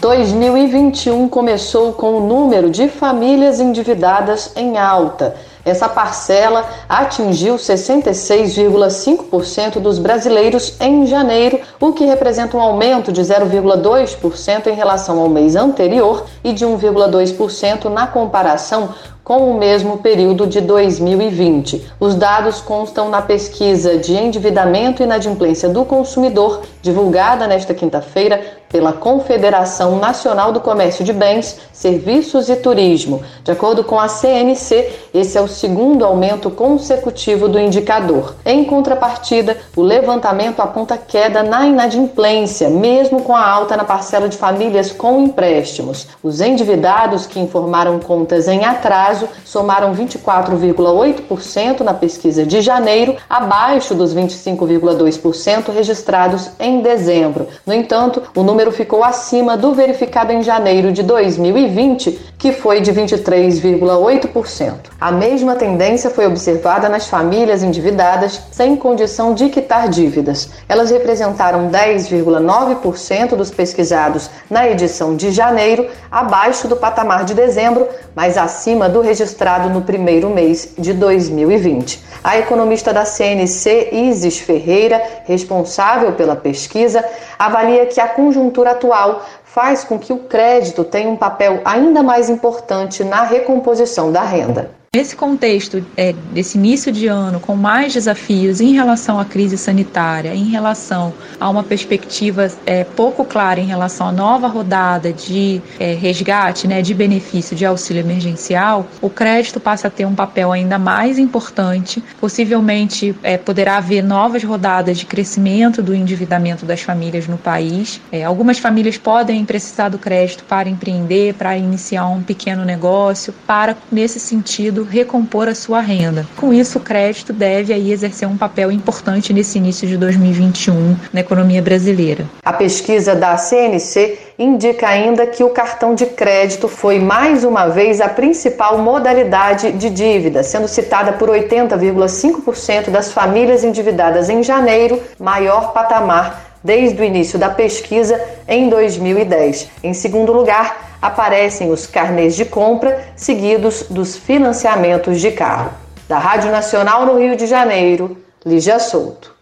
2021 0.00 1.28
começou 1.28 1.92
com 1.92 2.16
o 2.16 2.26
número 2.26 2.70
de 2.70 2.88
famílias 2.88 3.60
endividadas 3.60 4.50
em 4.56 4.78
alta. 4.78 5.36
Essa 5.62 5.90
parcela 5.90 6.64
atingiu 6.88 7.56
66,5% 7.56 9.78
dos 9.78 9.98
brasileiros 9.98 10.74
em 10.80 11.06
janeiro, 11.06 11.60
o 11.78 11.92
que 11.92 12.06
representa 12.06 12.56
um 12.56 12.60
aumento 12.60 13.12
de 13.12 13.20
0,2% 13.20 14.68
em 14.68 14.74
relação 14.74 15.20
ao 15.20 15.28
mês 15.28 15.54
anterior 15.54 16.24
e 16.42 16.54
de 16.54 16.64
1,2% 16.64 17.90
na 17.90 18.06
comparação 18.06 18.94
com 19.24 19.50
o 19.50 19.58
mesmo 19.58 19.98
período 19.98 20.46
de 20.46 20.60
2020. 20.60 21.86
Os 21.98 22.14
dados 22.14 22.60
constam 22.60 23.08
na 23.08 23.22
pesquisa 23.22 23.96
de 23.96 24.14
endividamento 24.14 25.02
e 25.02 25.04
inadimplência 25.04 25.68
do 25.68 25.84
consumidor, 25.84 26.62
divulgada 26.82 27.46
nesta 27.46 27.74
quinta-feira 27.74 28.60
pela 28.70 28.92
Confederação 28.92 29.98
Nacional 29.98 30.52
do 30.52 30.60
Comércio 30.60 31.04
de 31.04 31.12
Bens, 31.12 31.58
Serviços 31.72 32.48
e 32.48 32.54
Turismo. 32.54 33.20
De 33.42 33.50
acordo 33.50 33.82
com 33.82 33.98
a 33.98 34.06
CNC, 34.06 34.92
esse 35.12 35.36
é 35.36 35.40
o 35.40 35.48
segundo 35.48 36.04
aumento 36.04 36.50
consecutivo 36.50 37.48
do 37.48 37.58
indicador. 37.58 38.36
Em 38.46 38.64
contrapartida, 38.64 39.56
o 39.76 39.82
levantamento 39.82 40.60
aponta 40.60 40.96
queda 40.96 41.42
na 41.42 41.66
inadimplência, 41.66 42.70
mesmo 42.70 43.22
com 43.22 43.34
a 43.34 43.44
alta 43.44 43.76
na 43.76 43.84
parcela 43.84 44.28
de 44.28 44.36
famílias 44.36 44.92
com 44.92 45.20
empréstimos. 45.20 46.06
Os 46.22 46.40
endividados 46.40 47.26
que 47.26 47.40
informaram 47.40 47.98
contas 47.98 48.46
em 48.46 48.64
atraso 48.64 49.09
somaram 49.44 49.94
24,8% 49.94 51.80
na 51.80 51.94
pesquisa 51.94 52.44
de 52.44 52.60
janeiro, 52.60 53.16
abaixo 53.28 53.94
dos 53.94 54.14
25,2% 54.14 55.72
registrados 55.72 56.50
em 56.58 56.80
dezembro. 56.80 57.48
No 57.66 57.74
entanto, 57.74 58.22
o 58.34 58.42
número 58.42 58.72
ficou 58.72 59.04
acima 59.04 59.56
do 59.56 59.72
verificado 59.74 60.32
em 60.32 60.42
janeiro 60.42 60.92
de 60.92 61.02
2020, 61.02 62.30
que 62.38 62.52
foi 62.52 62.80
de 62.80 62.92
23,8%. 62.92 64.74
A 65.00 65.12
mesma 65.12 65.56
tendência 65.56 66.10
foi 66.10 66.26
observada 66.26 66.88
nas 66.88 67.06
famílias 67.06 67.62
endividadas 67.62 68.40
sem 68.50 68.76
condição 68.76 69.34
de 69.34 69.48
quitar 69.48 69.88
dívidas. 69.88 70.50
Elas 70.68 70.90
representaram 70.90 71.70
10,9% 71.70 73.36
dos 73.36 73.50
pesquisados 73.50 74.30
na 74.48 74.68
edição 74.68 75.14
de 75.16 75.30
janeiro, 75.30 75.86
abaixo 76.10 76.66
do 76.66 76.76
patamar 76.76 77.24
de 77.24 77.34
dezembro, 77.34 77.86
mas 78.14 78.38
acima 78.38 78.88
do 78.88 78.99
registrado 79.00 79.68
no 79.70 79.82
primeiro 79.82 80.30
mês 80.30 80.74
de 80.78 80.92
2020. 80.92 82.02
A 82.22 82.38
economista 82.38 82.92
da 82.92 83.04
CNC, 83.04 83.90
Isis 83.92 84.38
Ferreira, 84.38 85.02
responsável 85.24 86.12
pela 86.12 86.36
pesquisa, 86.36 87.04
avalia 87.38 87.86
que 87.86 88.00
a 88.00 88.08
conjuntura 88.08 88.72
atual 88.72 89.24
faz 89.44 89.84
com 89.84 89.98
que 89.98 90.12
o 90.12 90.18
crédito 90.18 90.84
tenha 90.84 91.08
um 91.08 91.16
papel 91.16 91.60
ainda 91.64 92.02
mais 92.02 92.30
importante 92.30 93.02
na 93.02 93.22
recomposição 93.22 94.12
da 94.12 94.22
renda. 94.22 94.79
Nesse 94.92 95.14
contexto 95.14 95.86
é, 95.96 96.12
desse 96.32 96.58
início 96.58 96.90
de 96.90 97.06
ano, 97.06 97.38
com 97.38 97.54
mais 97.54 97.92
desafios 97.92 98.60
em 98.60 98.72
relação 98.72 99.20
à 99.20 99.24
crise 99.24 99.56
sanitária, 99.56 100.34
em 100.34 100.46
relação 100.50 101.14
a 101.38 101.48
uma 101.48 101.62
perspectiva 101.62 102.50
é, 102.66 102.82
pouco 102.82 103.24
clara 103.24 103.60
em 103.60 103.66
relação 103.66 104.08
à 104.08 104.10
nova 104.10 104.48
rodada 104.48 105.12
de 105.12 105.62
é, 105.78 105.94
resgate, 105.94 106.66
né, 106.66 106.82
de 106.82 106.92
benefício 106.92 107.54
de 107.54 107.64
auxílio 107.64 108.00
emergencial, 108.00 108.84
o 109.00 109.08
crédito 109.08 109.60
passa 109.60 109.86
a 109.86 109.90
ter 109.92 110.06
um 110.06 110.14
papel 110.16 110.50
ainda 110.50 110.76
mais 110.76 111.20
importante. 111.20 112.02
Possivelmente 112.20 113.14
é, 113.22 113.38
poderá 113.38 113.76
haver 113.76 114.02
novas 114.02 114.42
rodadas 114.42 114.98
de 114.98 115.06
crescimento 115.06 115.84
do 115.84 115.94
endividamento 115.94 116.66
das 116.66 116.80
famílias 116.80 117.28
no 117.28 117.38
país. 117.38 118.00
É, 118.10 118.24
algumas 118.24 118.58
famílias 118.58 118.98
podem 118.98 119.44
precisar 119.44 119.88
do 119.88 119.98
crédito 119.98 120.42
para 120.42 120.68
empreender, 120.68 121.34
para 121.34 121.56
iniciar 121.56 122.08
um 122.08 122.24
pequeno 122.24 122.64
negócio, 122.64 123.32
para, 123.46 123.76
nesse 123.92 124.18
sentido, 124.18 124.79
recompor 124.82 125.48
a 125.48 125.54
sua 125.54 125.80
renda. 125.80 126.26
Com 126.36 126.52
isso, 126.52 126.78
o 126.78 126.80
crédito 126.80 127.32
deve 127.32 127.72
aí 127.72 127.92
exercer 127.92 128.28
um 128.28 128.36
papel 128.36 128.70
importante 128.70 129.32
nesse 129.32 129.58
início 129.58 129.86
de 129.86 129.96
2021 129.96 130.96
na 131.12 131.20
economia 131.20 131.62
brasileira. 131.62 132.24
A 132.44 132.52
pesquisa 132.52 133.14
da 133.14 133.36
CNC 133.36 134.18
indica 134.38 134.88
ainda 134.88 135.26
que 135.26 135.44
o 135.44 135.50
cartão 135.50 135.94
de 135.94 136.06
crédito 136.06 136.66
foi 136.68 136.98
mais 136.98 137.44
uma 137.44 137.68
vez 137.68 138.00
a 138.00 138.08
principal 138.08 138.78
modalidade 138.78 139.72
de 139.72 139.90
dívida, 139.90 140.42
sendo 140.42 140.66
citada 140.66 141.12
por 141.12 141.28
80,5% 141.28 142.90
das 142.90 143.12
famílias 143.12 143.64
endividadas 143.64 144.30
em 144.30 144.42
janeiro, 144.42 145.00
maior 145.18 145.72
patamar 145.72 146.50
desde 146.62 147.00
o 147.00 147.04
início 147.04 147.38
da 147.38 147.48
pesquisa 147.48 148.20
em 148.46 148.68
2010. 148.68 149.68
Em 149.82 149.94
segundo 149.94 150.32
lugar, 150.32 150.89
aparecem 151.00 151.70
os 151.70 151.86
carnês 151.86 152.34
de 152.36 152.44
compra, 152.44 153.12
seguidos 153.16 153.84
dos 153.88 154.16
financiamentos 154.16 155.20
de 155.20 155.30
carro. 155.30 155.72
Da 156.08 156.18
Rádio 156.18 156.50
Nacional 156.50 157.06
no 157.06 157.18
Rio 157.18 157.36
de 157.36 157.46
Janeiro, 157.46 158.16
Lígia 158.44 158.78
Souto. 158.78 159.34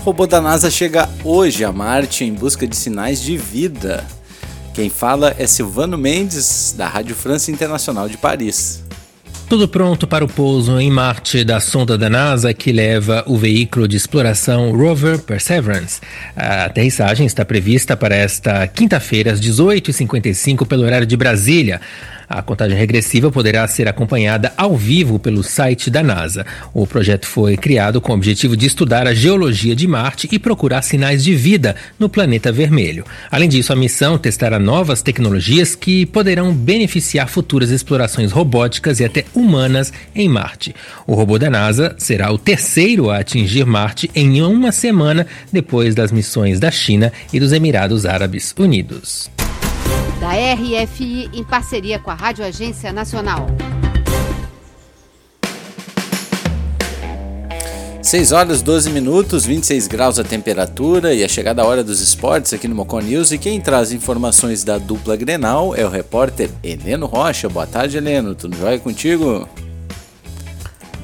O 0.00 0.04
robô 0.06 0.26
da 0.26 0.40
NASA 0.40 0.70
chega 0.70 1.08
hoje 1.24 1.64
a 1.64 1.72
Marte 1.72 2.24
em 2.24 2.32
busca 2.32 2.66
de 2.66 2.76
sinais 2.76 3.20
de 3.20 3.36
vida. 3.36 4.04
Quem 4.72 4.88
fala 4.88 5.34
é 5.36 5.46
Silvano 5.46 5.98
Mendes, 5.98 6.74
da 6.76 6.86
Rádio 6.86 7.16
França 7.16 7.50
Internacional 7.50 8.08
de 8.08 8.16
Paris. 8.16 8.85
Tudo 9.48 9.68
pronto 9.68 10.08
para 10.08 10.24
o 10.24 10.28
pouso 10.28 10.80
em 10.80 10.90
Marte 10.90 11.44
da 11.44 11.60
sonda 11.60 11.96
da 11.96 12.10
NASA 12.10 12.52
que 12.52 12.72
leva 12.72 13.22
o 13.28 13.36
veículo 13.36 13.86
de 13.86 13.96
exploração 13.96 14.72
Rover 14.72 15.20
Perseverance. 15.20 16.00
A 16.34 16.64
aterrissagem 16.64 17.24
está 17.24 17.44
prevista 17.44 17.96
para 17.96 18.16
esta 18.16 18.66
quinta-feira, 18.66 19.32
às 19.32 19.40
18h55, 19.40 20.66
pelo 20.66 20.82
horário 20.82 21.06
de 21.06 21.16
Brasília. 21.16 21.80
A 22.28 22.42
contagem 22.42 22.76
regressiva 22.76 23.30
poderá 23.30 23.66
ser 23.68 23.88
acompanhada 23.88 24.52
ao 24.56 24.76
vivo 24.76 25.18
pelo 25.18 25.42
site 25.42 25.90
da 25.90 26.02
NASA. 26.02 26.44
O 26.74 26.86
projeto 26.86 27.26
foi 27.26 27.56
criado 27.56 28.00
com 28.00 28.12
o 28.12 28.14
objetivo 28.14 28.56
de 28.56 28.66
estudar 28.66 29.06
a 29.06 29.14
geologia 29.14 29.76
de 29.76 29.86
Marte 29.86 30.28
e 30.32 30.38
procurar 30.38 30.82
sinais 30.82 31.22
de 31.22 31.34
vida 31.34 31.76
no 31.98 32.08
planeta 32.08 32.50
vermelho. 32.50 33.04
Além 33.30 33.48
disso, 33.48 33.72
a 33.72 33.76
missão 33.76 34.18
testará 34.18 34.58
novas 34.58 35.02
tecnologias 35.02 35.74
que 35.74 36.04
poderão 36.06 36.52
beneficiar 36.52 37.28
futuras 37.28 37.70
explorações 37.70 38.32
robóticas 38.32 38.98
e 38.98 39.04
até 39.04 39.24
humanas 39.34 39.92
em 40.14 40.28
Marte. 40.28 40.74
O 41.06 41.14
robô 41.14 41.38
da 41.38 41.48
NASA 41.48 41.94
será 41.98 42.32
o 42.32 42.38
terceiro 42.38 43.10
a 43.10 43.18
atingir 43.18 43.64
Marte 43.64 44.10
em 44.14 44.42
uma 44.42 44.72
semana 44.72 45.26
depois 45.52 45.94
das 45.94 46.10
missões 46.10 46.58
da 46.58 46.70
China 46.70 47.12
e 47.32 47.38
dos 47.38 47.52
Emirados 47.52 48.04
Árabes 48.04 48.54
Unidos 48.58 49.35
da 50.26 50.32
RFI 50.32 51.30
em 51.32 51.44
parceria 51.44 52.00
com 52.00 52.10
a 52.10 52.14
Rádio 52.14 52.44
Agência 52.44 52.92
Nacional. 52.92 53.46
6 58.02 58.32
horas 58.32 58.60
12 58.60 58.90
minutos, 58.90 59.44
26 59.44 59.86
graus 59.86 60.18
a 60.18 60.24
temperatura 60.24 61.14
e 61.14 61.22
a 61.22 61.28
chegada 61.28 61.62
a 61.62 61.64
hora 61.64 61.84
dos 61.84 62.00
esportes 62.00 62.52
aqui 62.52 62.66
no 62.66 62.74
Mocon 62.74 63.02
News. 63.02 63.30
E 63.30 63.38
quem 63.38 63.60
traz 63.60 63.92
informações 63.92 64.64
da 64.64 64.78
dupla 64.78 65.14
Grenal 65.14 65.76
é 65.76 65.84
o 65.84 65.88
repórter 65.88 66.50
Heleno 66.60 67.06
Rocha. 67.06 67.48
Boa 67.48 67.66
tarde, 67.66 67.96
Heleno. 67.96 68.34
Tudo 68.34 68.56
jóia 68.56 68.80
contigo? 68.80 69.48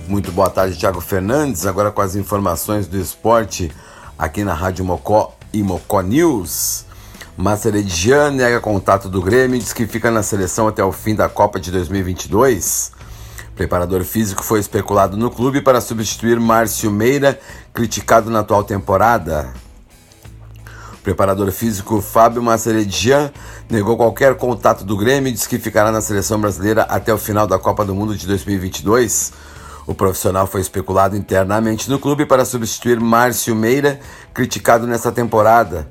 Muito 0.09 0.33
boa 0.33 0.50
tarde, 0.50 0.76
Thiago 0.76 1.00
Fernandes. 1.00 1.64
Agora 1.64 1.93
com 1.93 2.00
as 2.00 2.17
informações 2.17 2.88
do 2.88 2.99
esporte 2.99 3.71
aqui 4.19 4.43
na 4.43 4.52
Rádio 4.52 4.85
Mocó 4.85 5.37
e 5.52 5.62
Mocó 5.62 6.00
News. 6.00 6.91
Maceredian 7.37 8.31
nega 8.31 8.61
contato 8.61 9.09
do 9.09 9.23
Grêmio 9.23 9.57
e 9.57 9.59
diz 9.59 9.73
que 9.73 9.87
fica 9.87 10.11
na 10.11 10.23
seleção 10.23 10.69
até 10.69 10.85
o 10.85 10.93
fim 10.93 11.15
da 11.15 11.31
Copa 11.31 11.59
de 11.59 11.71
2022. 11.71 12.93
Preparador 13.57 14.05
físico 14.05 14.45
foi 14.45 14.61
especulado 14.61 15.17
no 15.17 15.31
clube 15.31 15.62
para 15.62 15.81
substituir 15.81 16.39
Márcio 16.39 16.91
Meira, 16.91 17.41
criticado 17.73 18.31
na 18.31 18.41
atual 18.41 18.62
temporada. 18.65 19.53
Preparador 21.03 21.51
físico 21.51 22.03
Fábio 22.03 22.43
Maceredian 22.43 23.33
negou 23.69 23.97
qualquer 23.97 24.37
contato 24.37 24.85
do 24.85 24.97
Grêmio 24.97 25.31
e 25.31 25.33
diz 25.33 25.47
que 25.47 25.59
ficará 25.59 25.91
na 25.91 26.03
seleção 26.03 26.39
brasileira 26.39 26.83
até 26.83 27.15
o 27.15 27.19
final 27.19 27.47
da 27.47 27.59
Copa 27.59 27.85
do 27.85 27.95
Mundo 27.95 28.15
de 28.15 28.27
2022. 28.27 29.33
O 29.87 29.95
profissional 29.95 30.47
foi 30.47 30.61
especulado 30.61 31.17
internamente 31.17 31.91
no 31.91 31.99
clube 31.99 32.27
para 32.27 32.45
substituir 32.45 33.01
Márcio 33.01 33.57
Meira, 33.57 33.99
criticado 34.35 34.87
nesta 34.87 35.11
temporada. 35.11 35.89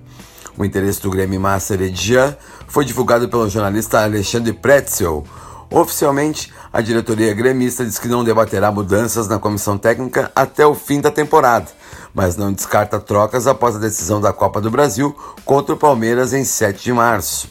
O 0.57 0.65
interesse 0.65 1.01
do 1.01 1.09
Grêmio 1.09 1.39
Massa 1.39 1.73
Heredian 1.73 2.35
foi 2.67 2.85
divulgado 2.85 3.27
pelo 3.29 3.49
jornalista 3.49 4.03
Alexandre 4.03 4.53
Pretzel. 4.53 5.23
Oficialmente, 5.69 6.51
a 6.73 6.81
diretoria 6.81 7.33
gremista 7.33 7.85
diz 7.85 7.97
que 7.97 8.09
não 8.09 8.23
debaterá 8.23 8.71
mudanças 8.71 9.27
na 9.27 9.39
comissão 9.39 9.77
técnica 9.77 10.29
até 10.35 10.65
o 10.65 10.75
fim 10.75 10.99
da 10.99 11.09
temporada, 11.09 11.67
mas 12.13 12.35
não 12.35 12.51
descarta 12.51 12.99
trocas 12.99 13.47
após 13.47 13.77
a 13.77 13.79
decisão 13.79 14.19
da 14.19 14.33
Copa 14.33 14.59
do 14.59 14.69
Brasil 14.69 15.15
contra 15.45 15.73
o 15.73 15.77
Palmeiras 15.77 16.33
em 16.33 16.43
7 16.43 16.83
de 16.83 16.91
março. 16.91 17.49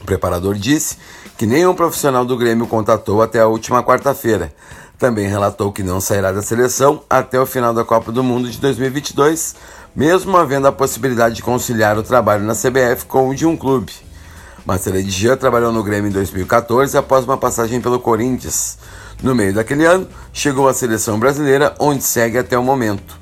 O 0.00 0.04
preparador 0.04 0.56
disse 0.56 0.96
que 1.38 1.46
nenhum 1.46 1.74
profissional 1.74 2.24
do 2.24 2.36
Grêmio 2.36 2.66
contatou 2.66 3.22
até 3.22 3.40
a 3.40 3.46
última 3.46 3.82
quarta-feira. 3.82 4.52
Também 4.98 5.28
relatou 5.28 5.70
que 5.70 5.82
não 5.82 6.00
sairá 6.00 6.32
da 6.32 6.42
seleção 6.42 7.02
até 7.08 7.38
o 7.38 7.46
final 7.46 7.74
da 7.74 7.84
Copa 7.84 8.10
do 8.10 8.24
Mundo 8.24 8.50
de 8.50 8.58
2022, 8.58 9.54
mesmo 9.96 10.36
havendo 10.36 10.68
a 10.68 10.72
possibilidade 10.72 11.36
de 11.36 11.42
conciliar 11.42 11.96
o 11.96 12.02
trabalho 12.02 12.44
na 12.44 12.52
CBF 12.52 13.06
com 13.06 13.30
o 13.30 13.34
de 13.34 13.46
um 13.46 13.56
clube. 13.56 13.90
Marcelo 14.66 15.00
Jean 15.00 15.36
trabalhou 15.36 15.72
no 15.72 15.82
Grêmio 15.82 16.10
em 16.10 16.12
2014 16.12 16.98
após 16.98 17.24
uma 17.24 17.38
passagem 17.38 17.80
pelo 17.80 17.98
Corinthians. 17.98 18.76
No 19.22 19.34
meio 19.34 19.54
daquele 19.54 19.86
ano, 19.86 20.06
chegou 20.34 20.68
à 20.68 20.74
seleção 20.74 21.18
brasileira, 21.18 21.74
onde 21.78 22.04
segue 22.04 22.36
até 22.36 22.58
o 22.58 22.62
momento. 22.62 23.18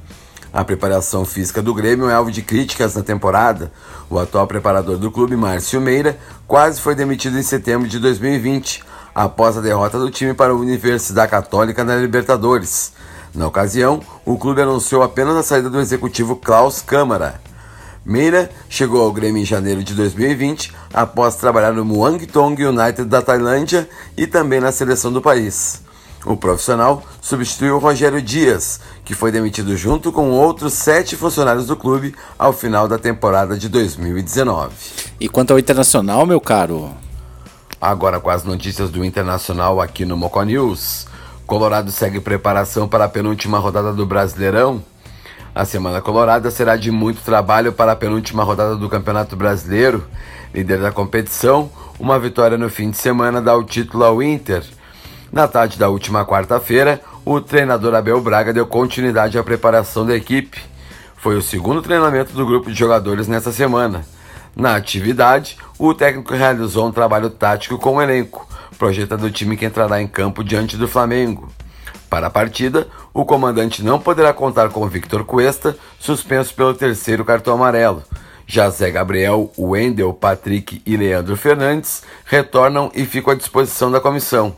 A 0.52 0.64
preparação 0.64 1.25
física 1.25 1.62
do 1.62 1.73
Grêmio 1.73 2.09
é 2.09 2.14
alvo 2.14 2.33
de 2.33 2.43
críticas 2.43 2.97
na 2.97 3.02
temporada. 3.02 3.71
O 4.11 4.19
atual 4.19 4.47
preparador 4.47 4.97
do 4.97 5.12
clube, 5.12 5.37
Márcio 5.37 5.81
Meira, 5.81 6.19
quase 6.47 6.81
foi 6.81 6.97
demitido 6.97 7.38
em 7.38 7.43
setembro 7.43 7.88
de 7.88 8.00
2020, 8.00 8.83
após 9.14 9.57
a 9.57 9.61
derrota 9.61 9.99
do 9.99 10.11
time 10.11 10.35
para 10.35 10.52
a 10.52 10.57
Universidade 10.57 11.31
Católica 11.31 11.85
na 11.85 11.97
Libertadores. 11.97 12.93
Na 13.35 13.49
ocasião, 13.49 14.00
o 14.25 14.38
clube 14.38 14.62
anunciou 14.62 15.03
apenas 15.03 15.37
a 15.37 15.43
saída 15.43 15.69
do 15.69 15.81
executivo 15.81 16.37
Klaus 16.37 16.81
Câmara. 16.81 17.41
Meira 18.05 18.49
chegou 18.69 19.03
ao 19.03 19.12
Grêmio 19.12 19.43
em 19.43 19.45
janeiro 19.45 19.83
de 19.83 19.93
2020, 19.95 20.73
após 20.93 21.35
trabalhar 21.35 21.73
no 21.73 21.85
Muangthong 21.85 22.55
United 22.62 23.09
da 23.09 23.21
Tailândia 23.21 23.88
e 24.17 24.26
também 24.26 24.61
na 24.61 24.71
seleção 24.71 25.12
do 25.12 25.21
país. 25.21 25.83
O 26.25 26.37
profissional 26.37 27.03
substituiu 27.21 27.79
Rogério 27.79 28.23
Dias, 28.23 28.81
que 29.05 29.14
foi 29.14 29.33
demitido 29.33 29.76
junto 29.76 30.12
com 30.12 30.31
outros 30.31 30.73
sete 30.75 31.17
funcionários 31.17 31.67
do 31.67 31.76
clube 31.76 32.14
ao 32.38 32.53
final 32.53 32.87
da 32.87 32.99
temporada 32.99 33.59
de 33.59 33.69
2019. 33.69 34.75
E 35.19 35.29
quanto 35.29 35.53
ao 35.53 35.59
Internacional, 35.59 36.25
meu 36.25 36.41
caro? 36.41 36.93
Agora 37.81 38.21
com 38.21 38.31
as 38.31 38.45
notícias 38.45 38.91
do 38.91 39.05
Internacional 39.05 39.81
aqui 39.81 40.05
no 40.05 40.17
Moco 40.17 40.43
News. 40.43 41.07
Colorado 41.47 41.91
segue 41.91 42.21
preparação 42.21 42.89
para 42.89 43.05
a 43.05 43.09
penúltima 43.09 43.59
rodada 43.59 43.93
do 43.93 44.07
Brasileirão. 44.07 44.83
A 45.55 45.67
Semana 45.67 46.01
Colorada 46.01 46.51
será 46.51 46.75
de 46.75 46.91
muito 46.91 47.21
trabalho 47.21 47.71
para 47.71 47.93
a 47.93 47.97
penúltima 47.97 48.43
rodada 48.43 48.77
do 48.77 48.89
Campeonato 48.89 49.37
Brasileiro. 49.37 50.05
Líder 50.55 50.81
da 50.81 50.91
competição, 50.91 51.71
uma 51.99 52.19
vitória 52.19 52.57
no 52.57 52.71
fim 52.71 52.91
de 52.91 52.97
semana 52.97 53.43
dá 53.43 53.55
o 53.55 53.63
título 53.63 54.05
ao 54.05 54.23
Inter. 54.23 54.65
Na 55.31 55.47
tarde 55.47 55.79
da 55.79 55.91
última 55.91 56.25
quarta-feira, 56.25 57.01
o 57.27 57.39
treinador 57.43 57.95
Abel 57.95 58.21
Braga 58.23 58.53
deu 58.53 58.67
continuidade 58.67 59.39
à 59.39 59.45
preparação 59.45 60.07
da 60.07 60.17
equipe. 60.17 60.63
Foi 61.17 61.37
o 61.37 61.43
segundo 61.43 61.83
treinamento 61.83 62.33
do 62.33 62.47
grupo 62.47 62.71
de 62.71 62.79
jogadores 62.79 63.29
nesta 63.29 63.53
semana. 63.53 64.05
Na 64.57 64.77
atividade, 64.77 65.59
o 65.79 65.93
técnico 65.93 66.33
realizou 66.33 66.87
um 66.87 66.93
trabalho 66.93 67.29
tático 67.29 67.77
com 67.77 67.97
o 67.97 68.03
elenco, 68.03 68.49
projetando 68.78 69.25
o 69.25 69.31
time 69.31 69.57
que 69.57 69.64
entrará 69.64 70.00
em 70.00 70.07
campo 70.07 70.45
diante 70.45 70.76
do 70.76 70.88
Flamengo. 70.88 71.49
Para 72.09 72.28
a 72.28 72.31
partida, 72.31 72.87
o 73.12 73.25
comandante 73.25 73.83
não 73.83 73.99
poderá 73.99 74.33
contar 74.33 74.69
com 74.69 74.87
Victor 74.87 75.25
Cuesta, 75.25 75.76
suspenso 75.99 76.54
pelo 76.54 76.75
terceiro 76.75 77.25
cartão 77.25 77.54
amarelo. 77.54 78.02
Já 78.47 78.69
Zé 78.71 78.90
Gabriel, 78.90 79.50
Wendel, 79.59 80.12
Patrick 80.12 80.83
e 80.85 80.97
Leandro 80.97 81.37
Fernandes 81.37 82.02
retornam 82.25 82.90
e 82.95 83.04
ficam 83.04 83.33
à 83.33 83.37
disposição 83.37 83.90
da 83.90 84.00
comissão. 84.00 84.54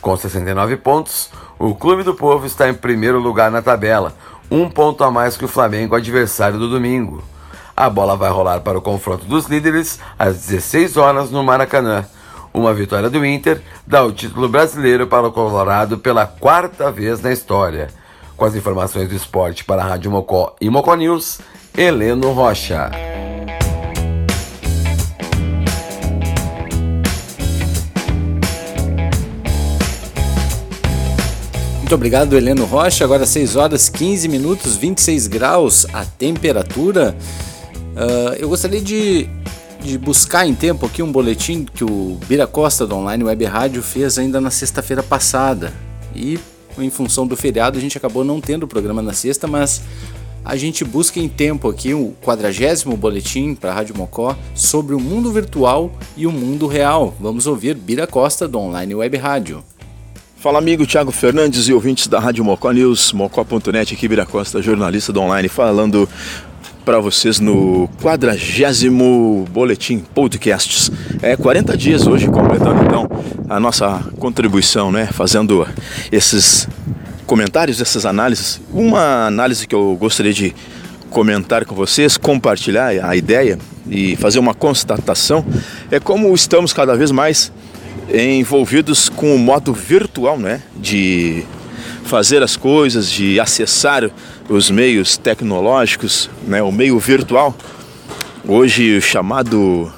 Com 0.00 0.16
69 0.16 0.76
pontos, 0.76 1.30
o 1.58 1.74
Clube 1.74 2.02
do 2.02 2.14
Povo 2.14 2.46
está 2.46 2.68
em 2.68 2.74
primeiro 2.74 3.18
lugar 3.18 3.50
na 3.50 3.60
tabela, 3.60 4.14
um 4.50 4.68
ponto 4.68 5.02
a 5.02 5.10
mais 5.10 5.36
que 5.36 5.44
o 5.44 5.48
Flamengo, 5.48 5.96
adversário 5.96 6.58
do 6.58 6.68
domingo. 6.68 7.22
A 7.76 7.90
bola 7.90 8.16
vai 8.16 8.30
rolar 8.30 8.60
para 8.60 8.78
o 8.78 8.82
confronto 8.82 9.24
dos 9.24 9.46
líderes 9.46 9.98
às 10.18 10.46
16 10.46 10.96
horas 10.96 11.30
no 11.30 11.42
Maracanã. 11.42 12.04
Uma 12.54 12.72
vitória 12.72 13.10
do 13.10 13.26
Inter 13.26 13.60
dá 13.84 14.04
o 14.04 14.12
título 14.12 14.48
brasileiro 14.48 15.08
para 15.08 15.26
o 15.26 15.32
Colorado 15.32 15.98
pela 15.98 16.24
quarta 16.24 16.88
vez 16.88 17.20
na 17.20 17.32
história. 17.32 17.88
Com 18.36 18.44
as 18.44 18.54
informações 18.54 19.08
do 19.08 19.16
esporte 19.16 19.64
para 19.64 19.82
a 19.82 19.84
Rádio 19.84 20.08
Mocó 20.08 20.54
e 20.60 20.70
Mocó 20.70 20.94
News, 20.94 21.40
Heleno 21.76 22.30
Rocha. 22.30 22.92
Muito 31.80 31.94
obrigado, 31.96 32.36
Heleno 32.36 32.66
Rocha. 32.66 33.02
Agora 33.02 33.26
6 33.26 33.56
horas 33.56 33.88
15 33.88 34.28
minutos, 34.28 34.76
26 34.76 35.26
graus 35.26 35.86
a 35.92 36.04
temperatura. 36.04 37.16
Uh, 37.96 38.34
eu 38.38 38.48
gostaria 38.48 38.80
de 38.80 39.28
de 39.84 39.98
buscar 39.98 40.46
em 40.46 40.54
tempo 40.54 40.86
aqui 40.86 41.02
um 41.02 41.12
boletim 41.12 41.64
que 41.64 41.84
o 41.84 42.18
Bira 42.26 42.46
Costa 42.46 42.86
do 42.86 42.96
Online 42.96 43.22
Web 43.22 43.44
Rádio 43.44 43.82
fez 43.82 44.18
ainda 44.18 44.40
na 44.40 44.50
sexta-feira 44.50 45.02
passada. 45.02 45.72
E 46.16 46.40
em 46.78 46.88
função 46.88 47.26
do 47.26 47.36
feriado 47.36 47.76
a 47.76 47.80
gente 47.80 47.98
acabou 47.98 48.24
não 48.24 48.40
tendo 48.40 48.62
o 48.62 48.66
programa 48.66 49.02
na 49.02 49.12
sexta, 49.12 49.46
mas 49.46 49.82
a 50.42 50.56
gente 50.56 50.84
busca 50.84 51.20
em 51.20 51.28
tempo 51.28 51.68
aqui 51.68 51.92
o 51.92 52.14
quadragésimo 52.22 52.96
boletim 52.96 53.54
para 53.54 53.72
a 53.72 53.74
Rádio 53.74 53.94
Mocó 53.96 54.34
sobre 54.54 54.94
o 54.94 55.00
mundo 55.00 55.30
virtual 55.30 55.92
e 56.16 56.26
o 56.26 56.32
mundo 56.32 56.66
real. 56.66 57.14
Vamos 57.20 57.46
ouvir 57.46 57.74
Bira 57.74 58.06
Costa 58.06 58.48
do 58.48 58.58
Online 58.58 58.94
Web 58.94 59.18
Rádio. 59.18 59.62
Fala 60.36 60.58
amigo 60.58 60.86
Thiago 60.86 61.10
Fernandes 61.10 61.68
e 61.68 61.74
ouvintes 61.74 62.06
da 62.06 62.18
Rádio 62.18 62.44
Mocó 62.44 62.70
News, 62.70 63.12
mocó.net 63.12 63.94
aqui 63.94 64.08
Bira 64.08 64.26
Costa, 64.26 64.62
jornalista 64.62 65.12
do 65.12 65.20
Online, 65.20 65.48
falando 65.48 66.08
para 66.84 67.00
vocês 67.00 67.40
no 67.40 67.88
quadragésimo 68.02 69.46
boletim 69.50 69.98
podcasts. 69.98 70.90
É 71.22 71.34
40 71.34 71.76
dias 71.76 72.06
hoje 72.06 72.28
completando 72.28 72.84
então 72.84 73.08
a 73.48 73.58
nossa 73.58 74.04
contribuição, 74.18 74.92
né, 74.92 75.08
fazendo 75.10 75.66
esses 76.12 76.68
comentários, 77.26 77.80
essas 77.80 78.04
análises. 78.04 78.60
Uma 78.70 79.26
análise 79.26 79.66
que 79.66 79.74
eu 79.74 79.96
gostaria 79.98 80.32
de 80.32 80.54
comentar 81.08 81.64
com 81.64 81.74
vocês, 81.74 82.18
compartilhar 82.18 82.88
a 83.02 83.16
ideia 83.16 83.58
e 83.88 84.14
fazer 84.16 84.38
uma 84.38 84.52
constatação 84.52 85.44
é 85.90 85.98
como 85.98 86.34
estamos 86.34 86.72
cada 86.72 86.94
vez 86.94 87.10
mais 87.10 87.50
envolvidos 88.12 89.08
com 89.08 89.34
o 89.34 89.38
modo 89.38 89.72
virtual, 89.72 90.38
né, 90.38 90.60
de 90.76 91.44
fazer 92.04 92.42
as 92.42 92.56
coisas, 92.56 93.10
de 93.10 93.40
acessar 93.40 94.10
os 94.48 94.70
meios 94.70 95.16
tecnológicos, 95.16 96.28
né, 96.46 96.62
o 96.62 96.70
meio 96.70 96.98
virtual. 96.98 97.56
Hoje 98.46 98.98
o 98.98 99.02
chamado 99.02 99.92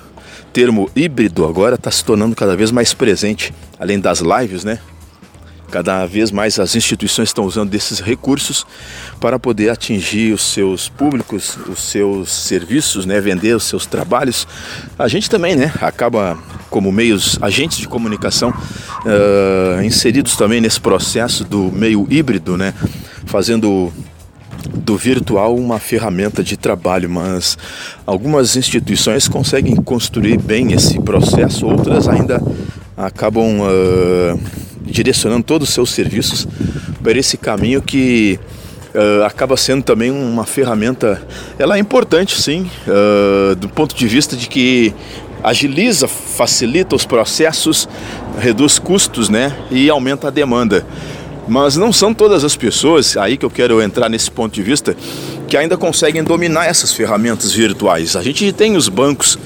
termo 0.52 0.90
híbrido 0.94 1.44
agora 1.44 1.74
está 1.74 1.90
se 1.90 2.04
tornando 2.04 2.35
cada 2.35 2.56
vez 2.56 2.70
mais 2.70 2.94
presente, 2.94 3.52
além 3.78 4.00
das 4.00 4.20
lives, 4.20 4.64
né? 4.64 4.78
Cada 5.70 6.06
vez 6.06 6.30
mais 6.30 6.61
as 6.61 6.76
instituições 6.76 7.28
estão 7.28 7.44
usando 7.44 7.70
desses 7.70 7.98
recursos 7.98 8.64
para 9.20 9.37
poder 9.37 9.68
atingir 9.68 10.32
os 10.32 10.42
seus 10.42 10.88
públicos, 10.88 11.59
os 11.68 11.80
seus 11.80 12.30
serviços, 12.30 13.04
né, 13.04 13.20
vender 13.20 13.54
os 13.56 13.64
seus 13.64 13.85
trabalhos. 13.85 14.46
A 14.96 15.09
gente 15.09 15.28
também, 15.28 15.56
né, 15.56 15.72
acaba 15.80 16.38
como 16.70 16.92
meios, 16.92 17.37
agentes 17.42 17.78
de 17.78 17.88
comunicação 17.88 18.50
uh, 18.50 19.82
inseridos 19.82 20.37
também 20.37 20.61
nesse 20.61 20.80
processo 20.80 21.44
do 21.44 21.72
meio 21.72 22.06
híbrido, 22.09 22.56
né, 22.56 22.72
fazendo 23.26 23.92
do 24.74 24.96
virtual 24.96 25.55
uma 25.55 25.79
ferramenta 25.79 26.42
de 26.42 26.57
trabalho, 26.57 27.09
mas 27.09 27.57
algumas 28.07 28.57
instituições 28.57 29.29
conseguem 29.29 29.76
construir 29.76 30.38
bem 30.38 30.72
esse 30.72 31.00
processo, 31.00 31.66
outras 31.66 32.09
ainda 32.09 32.42
acabam 32.96 33.61
uh, 33.61 34.40
direcionando 34.83 35.42
todos 35.42 35.68
os 35.68 35.74
seus 35.74 35.90
serviços 35.90 36.46
para 37.02 37.18
esse 37.18 37.37
caminho 37.37 37.83
que 37.83 38.38
uh, 38.94 39.24
acaba 39.24 39.57
sendo 39.57 39.83
também 39.83 40.11
uma 40.11 40.44
ferramenta. 40.44 41.22
Ela 41.59 41.76
é 41.76 41.79
importante, 41.79 42.40
sim, 42.40 42.70
uh, 42.87 43.55
do 43.57 43.68
ponto 43.68 43.94
de 43.94 44.07
vista 44.07 44.37
de 44.37 44.48
que 44.48 44.94
agiliza, 45.42 46.09
facilita 46.09 46.96
os 46.96 47.05
processos, 47.05 47.88
reduz 48.38 48.79
custos, 48.79 49.29
né, 49.29 49.55
e 49.70 49.88
aumenta 49.88 50.29
a 50.29 50.31
demanda. 50.31 50.85
Mas 51.48 51.76
não 51.76 51.92
são 51.92 52.12
todas 52.12 52.44
as 52.44 52.56
pessoas, 52.56 53.16
aí 53.16 53.37
que 53.37 53.44
eu 53.44 53.50
quero 53.50 53.80
entrar 53.80 54.09
nesse 54.09 54.30
ponto 54.30 54.52
de 54.52 54.62
vista, 54.62 54.96
que 55.46 55.56
ainda 55.56 55.76
conseguem 55.76 56.24
dominar 56.24 56.66
essas 56.66 56.92
ferramentas 56.92 57.52
virtuais. 57.52 58.16
A 58.16 58.22
gente 58.22 58.52
tem 58.52 58.76
os 58.76 58.88
bancos 58.88 59.38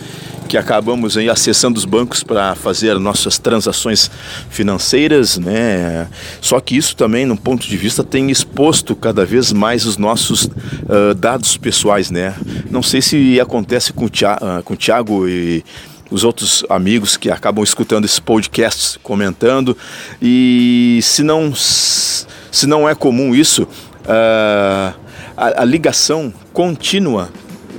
que 0.51 0.59
acabamos 0.59 1.17
aí 1.17 1.31
acessando 1.31 1.79
os 1.79 1.85
bancos 1.85 2.25
para 2.25 2.57
fazer 2.57 2.99
nossas 2.99 3.39
transações 3.39 4.11
financeiras, 4.51 5.39
né? 5.39 6.09
Só 6.41 6.59
que 6.59 6.77
isso 6.77 6.97
também, 6.97 7.25
no 7.25 7.37
ponto 7.37 7.65
de 7.69 7.77
vista, 7.77 8.03
tem 8.03 8.33
exposto 8.33 8.97
cada 8.97 9.25
vez 9.25 9.53
mais 9.53 9.87
os 9.87 9.97
nossos 9.97 10.47
uh, 10.47 11.15
dados 11.17 11.57
pessoais, 11.57 12.11
né? 12.11 12.35
Não 12.69 12.83
sei 12.83 13.01
se 13.01 13.41
acontece 13.41 13.93
com 13.93 14.07
o 14.07 14.11
Thiago, 14.11 14.41
com 14.65 14.75
o 14.75 14.77
Thiago 14.77 15.29
e 15.29 15.63
os 16.11 16.25
outros 16.25 16.65
amigos 16.69 17.17
que 17.17 17.31
acabam 17.31 17.63
escutando 17.63 18.05
esse 18.05 18.21
podcast 18.21 18.99
comentando 18.99 19.77
e 20.21 20.99
se 21.03 21.23
não 21.23 21.55
se 21.55 22.67
não 22.67 22.89
é 22.89 22.95
comum 22.95 23.35
isso 23.35 23.63
uh, 23.63 24.95
a, 25.37 25.63
a 25.63 25.65
ligação 25.65 26.33
contínua 26.53 27.31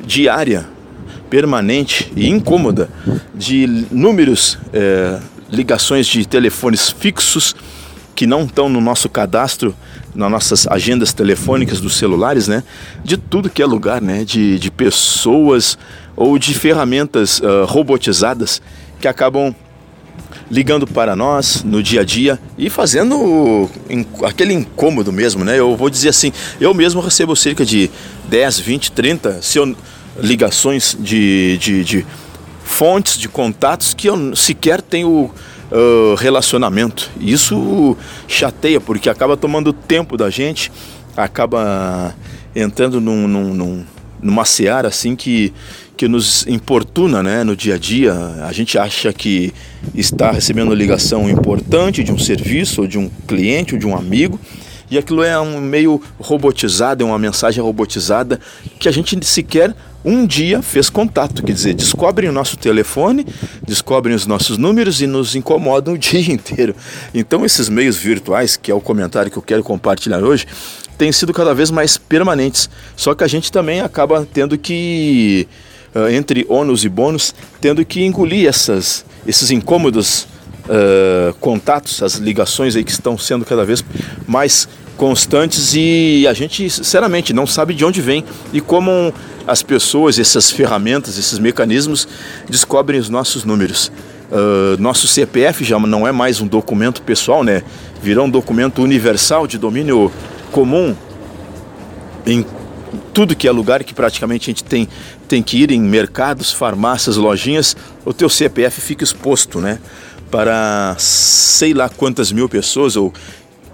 diária 0.05 0.67
permanente 1.29 2.11
e 2.15 2.29
incômoda 2.29 2.89
de 3.33 3.85
números, 3.89 4.57
é, 4.73 5.17
ligações 5.49 6.05
de 6.05 6.25
telefones 6.25 6.89
fixos 6.89 7.55
que 8.13 8.27
não 8.27 8.43
estão 8.43 8.67
no 8.67 8.81
nosso 8.81 9.07
cadastro, 9.07 9.73
nas 10.13 10.29
nossas 10.29 10.67
agendas 10.67 11.13
telefônicas 11.13 11.79
dos 11.79 11.95
celulares, 11.95 12.49
né? 12.49 12.63
De 13.03 13.15
tudo 13.15 13.49
que 13.49 13.61
é 13.61 13.65
lugar, 13.65 14.01
né? 14.01 14.25
De, 14.25 14.59
de 14.59 14.69
pessoas 14.69 15.77
ou 16.15 16.37
de 16.37 16.53
ferramentas 16.53 17.39
uh, 17.39 17.65
robotizadas 17.65 18.61
que 18.99 19.07
acabam 19.07 19.55
ligando 20.49 20.85
para 20.85 21.15
nós 21.15 21.63
no 21.63 21.81
dia 21.81 22.01
a 22.01 22.03
dia 22.03 22.39
e 22.57 22.69
fazendo 22.69 23.69
aquele 24.23 24.53
incômodo 24.53 25.11
mesmo, 25.11 25.45
né? 25.45 25.57
Eu 25.57 25.75
vou 25.77 25.89
dizer 25.89 26.09
assim, 26.09 26.33
eu 26.59 26.73
mesmo 26.73 26.99
recebo 26.99 27.35
cerca 27.35 27.65
de 27.65 27.89
10, 28.29 28.59
20, 28.59 28.91
30, 28.91 29.41
se 29.41 29.57
eu 29.57 29.75
ligações 30.19 30.95
de, 30.99 31.57
de, 31.57 31.83
de 31.83 32.05
fontes, 32.63 33.17
de 33.17 33.29
contatos 33.29 33.93
que 33.93 34.07
eu 34.07 34.35
sequer 34.35 34.81
tenho 34.81 35.31
uh, 35.71 36.15
relacionamento. 36.15 37.09
Isso 37.19 37.97
chateia, 38.27 38.79
porque 38.79 39.09
acaba 39.09 39.37
tomando 39.37 39.71
tempo 39.71 40.17
da 40.17 40.29
gente, 40.29 40.71
acaba 41.15 42.13
entrando 42.55 42.99
num, 42.99 43.27
num, 43.27 43.53
num, 43.53 43.85
numa 44.21 44.45
seara 44.45 44.89
assim 44.89 45.15
que, 45.15 45.53
que 46.01 46.07
nos 46.07 46.47
importuna 46.47 47.21
né, 47.21 47.43
no 47.43 47.55
dia 47.55 47.75
a 47.75 47.77
dia. 47.77 48.11
A 48.47 48.51
gente 48.51 48.75
acha 48.75 49.13
que 49.13 49.53
está 49.93 50.31
recebendo 50.31 50.73
ligação 50.73 51.29
importante 51.29 52.03
de 52.03 52.11
um 52.11 52.17
serviço, 52.17 52.81
ou 52.81 52.87
de 52.87 52.97
um 52.97 53.07
cliente, 53.27 53.75
ou 53.75 53.79
de 53.79 53.85
um 53.85 53.95
amigo, 53.95 54.39
e 54.89 54.97
aquilo 54.97 55.21
é 55.21 55.39
um 55.39 55.61
meio 55.61 56.01
robotizado, 56.19 57.03
é 57.03 57.05
uma 57.05 57.19
mensagem 57.19 57.63
robotizada 57.63 58.39
que 58.79 58.89
a 58.89 58.91
gente 58.91 59.15
sequer 59.23 59.75
um 60.03 60.25
dia 60.25 60.63
fez 60.63 60.89
contato, 60.89 61.43
quer 61.43 61.53
dizer, 61.53 61.75
descobrem 61.75 62.27
o 62.27 62.33
nosso 62.33 62.57
telefone, 62.57 63.23
descobrem 63.63 64.15
os 64.15 64.25
nossos 64.25 64.57
números 64.57 65.03
e 65.03 65.05
nos 65.05 65.35
incomodam 65.35 65.93
o 65.93 65.97
dia 65.99 66.33
inteiro. 66.33 66.75
Então, 67.13 67.45
esses 67.45 67.69
meios 67.69 67.95
virtuais, 67.95 68.57
que 68.57 68.71
é 68.71 68.73
o 68.73 68.81
comentário 68.81 69.29
que 69.29 69.37
eu 69.37 69.43
quero 69.43 69.63
compartilhar 69.63 70.23
hoje, 70.23 70.47
têm 70.97 71.11
sido 71.11 71.31
cada 71.31 71.53
vez 71.53 71.69
mais 71.69 71.95
permanentes. 71.95 72.67
Só 72.95 73.13
que 73.13 73.23
a 73.23 73.27
gente 73.27 73.51
também 73.51 73.81
acaba 73.81 74.27
tendo 74.33 74.57
que, 74.57 75.47
entre 76.11 76.45
ônus 76.47 76.83
e 76.83 76.89
bônus, 76.89 77.33
tendo 77.59 77.83
que 77.83 78.03
engolir 78.03 78.47
essas, 78.47 79.05
esses 79.27 79.51
incômodos 79.51 80.27
uh, 80.65 81.33
contatos, 81.39 82.01
as 82.01 82.15
ligações 82.15 82.75
aí 82.75 82.83
que 82.83 82.91
estão 82.91 83.17
sendo 83.17 83.45
cada 83.45 83.65
vez 83.65 83.83
mais 84.27 84.67
constantes 84.97 85.73
e 85.73 86.27
a 86.27 86.33
gente, 86.33 86.69
sinceramente, 86.69 87.33
não 87.33 87.47
sabe 87.47 87.73
de 87.73 87.83
onde 87.83 88.01
vem 88.01 88.23
e 88.53 88.61
como 88.61 89.13
as 89.47 89.63
pessoas, 89.63 90.19
essas 90.19 90.51
ferramentas, 90.51 91.17
esses 91.17 91.39
mecanismos 91.39 92.07
descobrem 92.47 92.99
os 92.99 93.09
nossos 93.09 93.43
números. 93.43 93.91
Uh, 94.31 94.79
nosso 94.79 95.07
CPF 95.07 95.63
já 95.63 95.77
não 95.79 96.07
é 96.07 96.11
mais 96.11 96.39
um 96.39 96.47
documento 96.47 97.01
pessoal, 97.01 97.43
né? 97.43 97.63
Virou 98.01 98.27
um 98.27 98.29
documento 98.29 98.81
universal 98.81 99.45
de 99.45 99.57
domínio 99.57 100.11
comum 100.51 100.95
em 102.25 102.45
tudo 103.13 103.35
que 103.35 103.47
é 103.47 103.51
lugar 103.51 103.83
que 103.83 103.93
praticamente 103.93 104.49
a 104.49 104.51
gente 104.51 104.63
tem, 104.63 104.87
tem 105.27 105.41
que 105.41 105.57
ir 105.57 105.71
em 105.71 105.81
mercados, 105.81 106.51
farmácias, 106.51 107.17
lojinhas, 107.17 107.75
o 108.05 108.13
teu 108.13 108.29
CPF 108.29 108.81
fica 108.81 109.03
exposto, 109.03 109.59
né? 109.59 109.79
Para 110.29 110.95
sei 110.97 111.73
lá 111.73 111.89
quantas 111.89 112.31
mil 112.31 112.47
pessoas 112.47 112.95
ou 112.95 113.13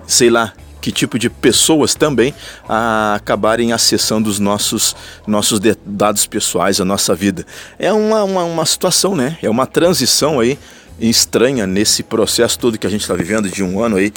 sei 0.07 0.29
lá 0.29 0.53
que 0.81 0.91
tipo 0.91 1.19
de 1.19 1.29
pessoas 1.29 1.95
também 1.95 2.33
a 2.67 3.15
acabarem 3.15 3.73
acessando 3.73 4.29
os 4.29 4.39
nossos, 4.39 4.95
nossos 5.25 5.59
dados 5.85 6.25
pessoais, 6.25 6.79
a 6.79 6.85
nossa 6.85 7.13
vida. 7.13 7.45
É 7.77 7.91
uma, 7.91 8.23
uma, 8.23 8.43
uma 8.43 8.65
situação, 8.65 9.15
né? 9.15 9.37
É 9.41 9.49
uma 9.49 9.65
transição 9.65 10.39
aí 10.39 10.57
estranha 10.99 11.67
nesse 11.67 12.03
processo 12.03 12.57
todo 12.57 12.77
que 12.77 12.87
a 12.87 12.89
gente 12.89 13.01
está 13.01 13.13
vivendo 13.13 13.49
de 13.49 13.63
um 13.63 13.81
ano 13.83 13.97
aí 13.97 14.11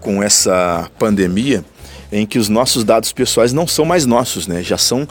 com 0.00 0.22
essa 0.22 0.90
pandemia, 0.98 1.64
em 2.10 2.26
que 2.26 2.38
os 2.38 2.48
nossos 2.48 2.84
dados 2.84 3.12
pessoais 3.12 3.52
não 3.52 3.66
são 3.66 3.84
mais 3.84 4.06
nossos, 4.06 4.46
né? 4.46 4.62
Já 4.62 4.78
são 4.78 5.06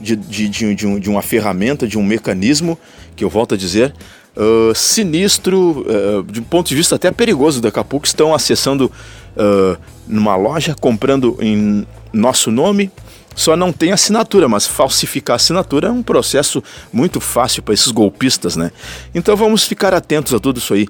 de, 0.00 0.16
de, 0.16 0.48
de, 0.48 0.74
de, 0.74 0.86
um, 0.86 0.98
de 0.98 1.08
uma 1.08 1.22
ferramenta, 1.22 1.86
de 1.86 1.98
um 1.98 2.02
mecanismo, 2.02 2.78
que 3.14 3.24
eu 3.24 3.30
volto 3.30 3.54
a 3.54 3.58
dizer, 3.58 3.94
uh, 4.36 4.74
sinistro, 4.74 5.86
uh, 5.86 6.22
de 6.24 6.40
um 6.40 6.44
ponto 6.44 6.68
de 6.68 6.74
vista 6.74 6.96
até 6.96 7.10
perigoso. 7.10 7.60
Daqui 7.60 7.78
a 7.78 7.84
pouco 7.84 8.06
estão 8.06 8.34
acessando 8.34 8.90
uh, 9.36 9.78
numa 10.06 10.36
loja, 10.36 10.74
comprando 10.78 11.36
em 11.40 11.86
nosso 12.12 12.50
nome, 12.50 12.90
só 13.36 13.54
não 13.54 13.70
tem 13.70 13.92
assinatura, 13.92 14.48
mas 14.48 14.66
falsificar 14.66 15.36
assinatura 15.36 15.88
é 15.88 15.90
um 15.90 16.02
processo 16.02 16.64
muito 16.90 17.20
fácil 17.20 17.62
para 17.62 17.74
esses 17.74 17.92
golpistas, 17.92 18.56
né? 18.56 18.72
Então 19.14 19.36
vamos 19.36 19.64
ficar 19.64 19.92
atentos 19.92 20.32
a 20.32 20.40
tudo 20.40 20.58
isso 20.58 20.72
aí. 20.72 20.88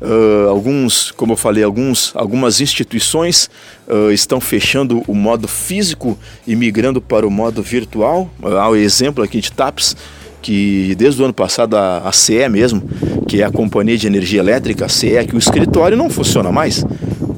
Uh, 0.00 0.48
alguns, 0.48 1.10
como 1.10 1.32
eu 1.32 1.36
falei, 1.36 1.64
alguns, 1.64 2.12
algumas 2.14 2.60
instituições 2.60 3.50
uh, 3.88 4.12
estão 4.12 4.40
fechando 4.40 5.02
o 5.08 5.14
modo 5.14 5.48
físico 5.48 6.16
e 6.46 6.54
migrando 6.54 7.00
para 7.02 7.26
o 7.26 7.30
modo 7.30 7.60
virtual. 7.62 8.30
Há 8.42 8.68
o 8.68 8.76
exemplo 8.76 9.24
aqui 9.24 9.40
de 9.40 9.50
TAPS, 9.50 9.96
que 10.40 10.94
desde 10.94 11.20
o 11.20 11.24
ano 11.24 11.34
passado 11.34 11.74
a, 11.76 12.12
CE 12.12 12.48
mesmo, 12.48 12.80
que 13.26 13.42
é 13.42 13.44
a 13.44 13.50
Companhia 13.50 13.98
de 13.98 14.06
Energia 14.06 14.38
Elétrica, 14.38 14.86
a 14.86 14.88
CE, 14.88 15.26
que 15.26 15.34
o 15.34 15.38
escritório 15.38 15.96
não 15.96 16.08
funciona 16.08 16.52
mais 16.52 16.84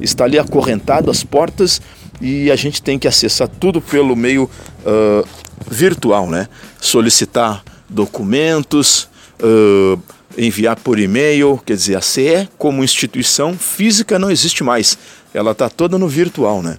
está 0.01 0.25
ali 0.25 0.37
acorrentado 0.37 1.09
às 1.09 1.23
portas 1.23 1.81
e 2.21 2.51
a 2.51 2.55
gente 2.55 2.81
tem 2.81 2.99
que 2.99 3.07
acessar 3.07 3.47
tudo 3.47 3.81
pelo 3.81 4.15
meio 4.15 4.49
uh, 4.85 5.27
virtual, 5.69 6.29
né? 6.29 6.47
Solicitar 6.79 7.63
documentos, 7.89 9.09
uh, 9.41 9.99
enviar 10.37 10.77
por 10.77 10.99
e-mail, 10.99 11.59
quer 11.65 11.75
dizer, 11.75 11.95
a 11.97 12.01
CE 12.01 12.47
como 12.57 12.83
instituição 12.83 13.57
física 13.57 14.19
não 14.19 14.29
existe 14.31 14.63
mais, 14.63 14.97
ela 15.33 15.51
está 15.51 15.67
toda 15.67 15.97
no 15.97 16.07
virtual, 16.07 16.61
né? 16.61 16.77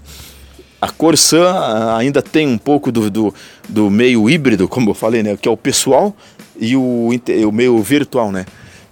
A 0.80 0.90
Corsã 0.90 1.96
ainda 1.96 2.22
tem 2.22 2.46
um 2.48 2.58
pouco 2.58 2.90
do, 2.90 3.10
do, 3.10 3.34
do, 3.68 3.90
meio 3.90 4.28
híbrido, 4.28 4.66
como 4.66 4.90
eu 4.90 4.94
falei, 4.94 5.22
né? 5.22 5.36
Que 5.36 5.48
é 5.48 5.50
o 5.50 5.56
pessoal 5.56 6.16
e 6.58 6.76
o, 6.76 7.10
o 7.48 7.52
meio 7.52 7.80
virtual, 7.82 8.32
né? 8.32 8.46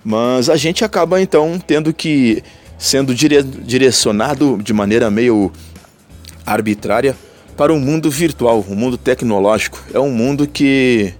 Mas 0.05 0.49
a 0.49 0.57
gente 0.57 0.85
acaba 0.85 1.21
então 1.21 1.61
tendo 1.65 1.93
que 1.93 2.43
sendo 2.79 3.15
dire 3.15 3.43
direcionado 3.43 4.59
de 4.63 4.73
maneira 4.73 5.11
meio 5.11 5.53
arbitrária 6.45 7.17
para 7.57 7.73
um 7.73 7.79
mundo 7.79 8.11
virtual, 8.11 8.65
um 8.69 8.75
mundo 8.75 8.97
tecnológico. 8.97 9.79
É 9.93 10.01
um 10.01 10.11
mundo 10.11 10.47
que, 10.47 11.13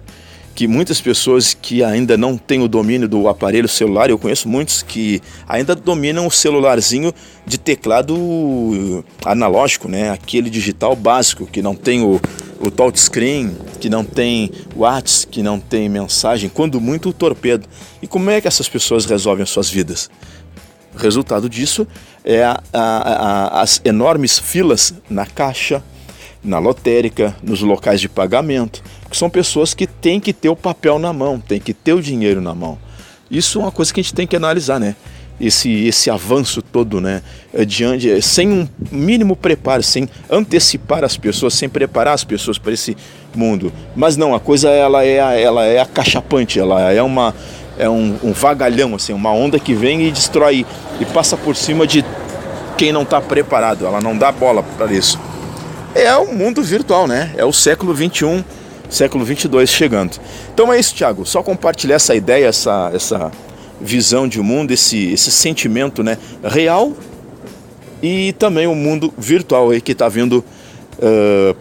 que 0.55 0.67
muitas 0.67 0.99
pessoas 0.99 1.53
que 1.53 1.83
ainda 1.83 2.17
não 2.17 2.35
têm 2.35 2.61
o 2.61 2.67
domínio 2.67 3.07
do 3.07 3.27
aparelho 3.27 3.67
celular, 3.67 4.09
eu 4.09 4.17
conheço 4.17 4.49
muitos 4.49 4.81
que 4.81 5.21
ainda 5.47 5.75
dominam 5.75 6.25
o 6.25 6.31
celularzinho 6.31 7.13
de 7.45 7.57
teclado 7.59 9.05
analógico, 9.23 9.87
né? 9.87 10.09
aquele 10.09 10.49
digital 10.49 10.95
básico, 10.95 11.45
que 11.45 11.61
não 11.61 11.75
tem 11.75 12.01
o, 12.01 12.19
o 12.59 12.71
touchscreen, 12.71 13.55
que 13.79 13.89
não 13.89 14.03
tem 14.03 14.51
WhatsApp, 14.75 15.27
que 15.31 15.43
não 15.43 15.59
tem 15.59 15.87
mensagem, 15.89 16.49
quando 16.49 16.81
muito 16.81 17.09
o 17.09 17.13
torpedo. 17.13 17.67
E 18.01 18.07
como 18.07 18.31
é 18.31 18.41
que 18.41 18.47
essas 18.47 18.67
pessoas 18.67 19.05
resolvem 19.05 19.43
as 19.43 19.49
suas 19.51 19.69
vidas? 19.69 20.09
Resultado 20.95 21.49
disso 21.49 21.87
é 22.23 22.43
a, 22.43 22.61
a, 22.73 22.79
a, 22.81 23.61
as 23.61 23.81
enormes 23.83 24.37
filas 24.37 24.93
na 25.09 25.25
caixa, 25.25 25.83
na 26.43 26.59
lotérica, 26.59 27.35
nos 27.41 27.61
locais 27.61 28.01
de 28.01 28.09
pagamento, 28.09 28.83
que 29.09 29.15
são 29.15 29.29
pessoas 29.29 29.73
que 29.73 29.87
têm 29.87 30.19
que 30.19 30.33
ter 30.33 30.49
o 30.49 30.55
papel 30.55 30.99
na 30.99 31.13
mão, 31.13 31.39
têm 31.39 31.59
que 31.59 31.73
ter 31.73 31.93
o 31.93 32.01
dinheiro 32.01 32.41
na 32.41 32.53
mão. 32.53 32.77
Isso 33.29 33.59
é 33.59 33.61
uma 33.63 33.71
coisa 33.71 33.93
que 33.93 33.99
a 33.99 34.03
gente 34.03 34.13
tem 34.13 34.27
que 34.27 34.35
analisar, 34.35 34.79
né? 34.79 34.95
Esse, 35.39 35.71
esse 35.87 36.09
avanço 36.09 36.61
todo, 36.61 37.01
né? 37.01 37.23
É 37.53 37.65
diante, 37.65 38.11
é, 38.11 38.21
sem 38.21 38.51
um 38.51 38.67
mínimo 38.91 39.35
preparo, 39.35 39.81
sem 39.81 40.07
antecipar 40.29 41.03
as 41.03 41.17
pessoas, 41.17 41.53
sem 41.53 41.69
preparar 41.69 42.13
as 42.13 42.23
pessoas 42.23 42.57
para 42.57 42.73
esse 42.73 42.95
mundo. 43.33 43.71
Mas 43.95 44.17
não, 44.17 44.35
a 44.35 44.39
coisa 44.39 44.69
ela 44.69 45.03
é, 45.03 45.41
ela 45.41 45.65
é 45.65 45.79
acachapante, 45.79 46.59
ela 46.59 46.91
é 46.91 47.01
uma 47.01 47.33
é 47.81 47.89
um, 47.89 48.15
um 48.23 48.31
vagalhão, 48.31 48.93
assim, 48.93 49.11
uma 49.11 49.33
onda 49.33 49.59
que 49.59 49.73
vem 49.73 50.03
e 50.03 50.11
destrói 50.11 50.63
e 50.99 51.05
passa 51.05 51.35
por 51.35 51.55
cima 51.55 51.87
de 51.87 52.05
quem 52.77 52.91
não 52.91 53.01
está 53.01 53.19
preparado, 53.19 53.87
ela 53.87 53.99
não 53.99 54.15
dá 54.15 54.31
bola 54.31 54.61
para 54.61 54.93
isso. 54.93 55.19
É 55.95 56.15
o 56.15 56.31
mundo 56.31 56.61
virtual, 56.61 57.07
né? 57.07 57.33
É 57.35 57.43
o 57.43 57.51
século 57.51 57.91
21, 57.91 58.43
século 58.87 59.25
22 59.25 59.67
chegando. 59.67 60.19
Então 60.53 60.71
é 60.71 60.79
isso, 60.79 60.93
Thiago. 60.93 61.25
Só 61.25 61.41
compartilhar 61.41 61.95
essa 61.95 62.13
ideia, 62.13 62.45
essa, 62.45 62.91
essa 62.93 63.31
visão 63.81 64.27
de 64.27 64.39
mundo, 64.39 64.69
esse, 64.69 65.11
esse 65.11 65.31
sentimento, 65.31 66.03
né, 66.03 66.19
real 66.43 66.93
e 67.99 68.31
também 68.33 68.67
o 68.67 68.75
mundo 68.75 69.11
virtual 69.17 69.71
aí 69.71 69.81
que 69.81 69.93
está 69.93 70.07
vindo 70.07 70.45
uh, 70.99 71.55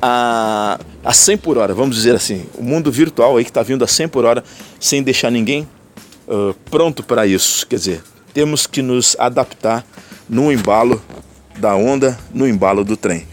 a 0.00 0.78
a 1.08 1.12
100 1.14 1.38
por 1.38 1.56
hora, 1.56 1.72
vamos 1.72 1.96
dizer 1.96 2.14
assim, 2.14 2.44
o 2.58 2.62
mundo 2.62 2.92
virtual 2.92 3.38
aí 3.38 3.44
que 3.44 3.50
está 3.50 3.62
vindo 3.62 3.82
a 3.82 3.86
100 3.86 4.08
por 4.08 4.26
hora 4.26 4.44
sem 4.80 5.02
deixar 5.02 5.30
ninguém 5.30 5.68
uh, 6.26 6.54
pronto 6.70 7.02
para 7.02 7.26
isso. 7.26 7.66
Quer 7.66 7.76
dizer, 7.76 8.02
temos 8.32 8.66
que 8.66 8.82
nos 8.82 9.16
adaptar 9.18 9.84
no 10.28 10.52
embalo 10.52 11.02
da 11.58 11.74
onda, 11.74 12.18
no 12.32 12.46
embalo 12.46 12.84
do 12.84 12.96
trem. 12.96 13.26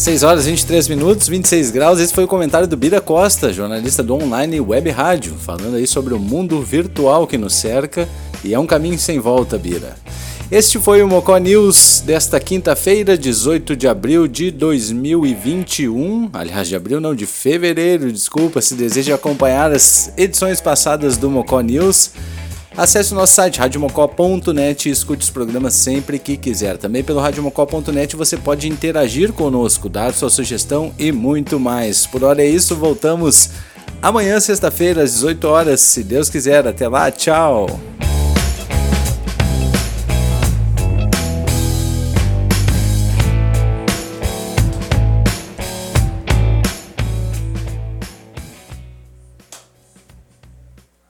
Seis 0.00 0.22
horas 0.22 0.46
23 0.46 0.88
minutos, 0.88 1.28
26 1.28 1.70
graus. 1.70 2.00
Esse 2.00 2.14
foi 2.14 2.24
o 2.24 2.26
comentário 2.26 2.66
do 2.66 2.74
Bira 2.74 3.02
Costa, 3.02 3.52
jornalista 3.52 4.02
do 4.02 4.14
online 4.14 4.58
Web 4.58 4.88
Rádio, 4.88 5.34
falando 5.34 5.76
aí 5.76 5.86
sobre 5.86 6.14
o 6.14 6.18
mundo 6.18 6.62
virtual 6.62 7.26
que 7.26 7.36
nos 7.36 7.52
cerca 7.52 8.08
e 8.42 8.54
é 8.54 8.58
um 8.58 8.66
caminho 8.66 8.98
sem 8.98 9.18
volta, 9.18 9.58
Bira. 9.58 9.94
Este 10.50 10.80
foi 10.80 11.00
o 11.00 11.06
Mocó 11.06 11.38
News 11.38 12.02
desta 12.04 12.40
quinta-feira, 12.40 13.16
18 13.16 13.76
de 13.76 13.86
abril 13.86 14.26
de 14.26 14.50
2021. 14.50 16.28
Aliás, 16.32 16.66
de 16.66 16.74
abril 16.74 17.00
não, 17.00 17.14
de 17.14 17.24
fevereiro, 17.24 18.10
desculpa. 18.10 18.60
Se 18.60 18.74
deseja 18.74 19.14
acompanhar 19.14 19.70
as 19.70 20.12
edições 20.16 20.60
passadas 20.60 21.16
do 21.16 21.30
Mocó 21.30 21.60
News, 21.60 22.10
acesse 22.76 23.12
o 23.12 23.14
nosso 23.14 23.32
site 23.34 23.60
radiomocó.net 23.60 24.88
e 24.88 24.92
escute 24.92 25.22
os 25.22 25.30
programas 25.30 25.74
sempre 25.74 26.18
que 26.18 26.36
quiser. 26.36 26.76
Também 26.78 27.04
pelo 27.04 27.20
radiomocó.net 27.20 28.16
você 28.16 28.36
pode 28.36 28.68
interagir 28.68 29.32
conosco, 29.32 29.88
dar 29.88 30.12
sua 30.12 30.30
sugestão 30.30 30.92
e 30.98 31.12
muito 31.12 31.60
mais. 31.60 32.06
Por 32.08 32.24
hora 32.24 32.42
é 32.42 32.46
isso, 32.46 32.74
voltamos 32.74 33.50
amanhã, 34.02 34.40
sexta-feira, 34.40 35.04
às 35.04 35.12
18 35.12 35.44
horas, 35.46 35.80
se 35.80 36.02
Deus 36.02 36.28
quiser. 36.28 36.66
Até 36.66 36.88
lá, 36.88 37.08
tchau! 37.08 37.68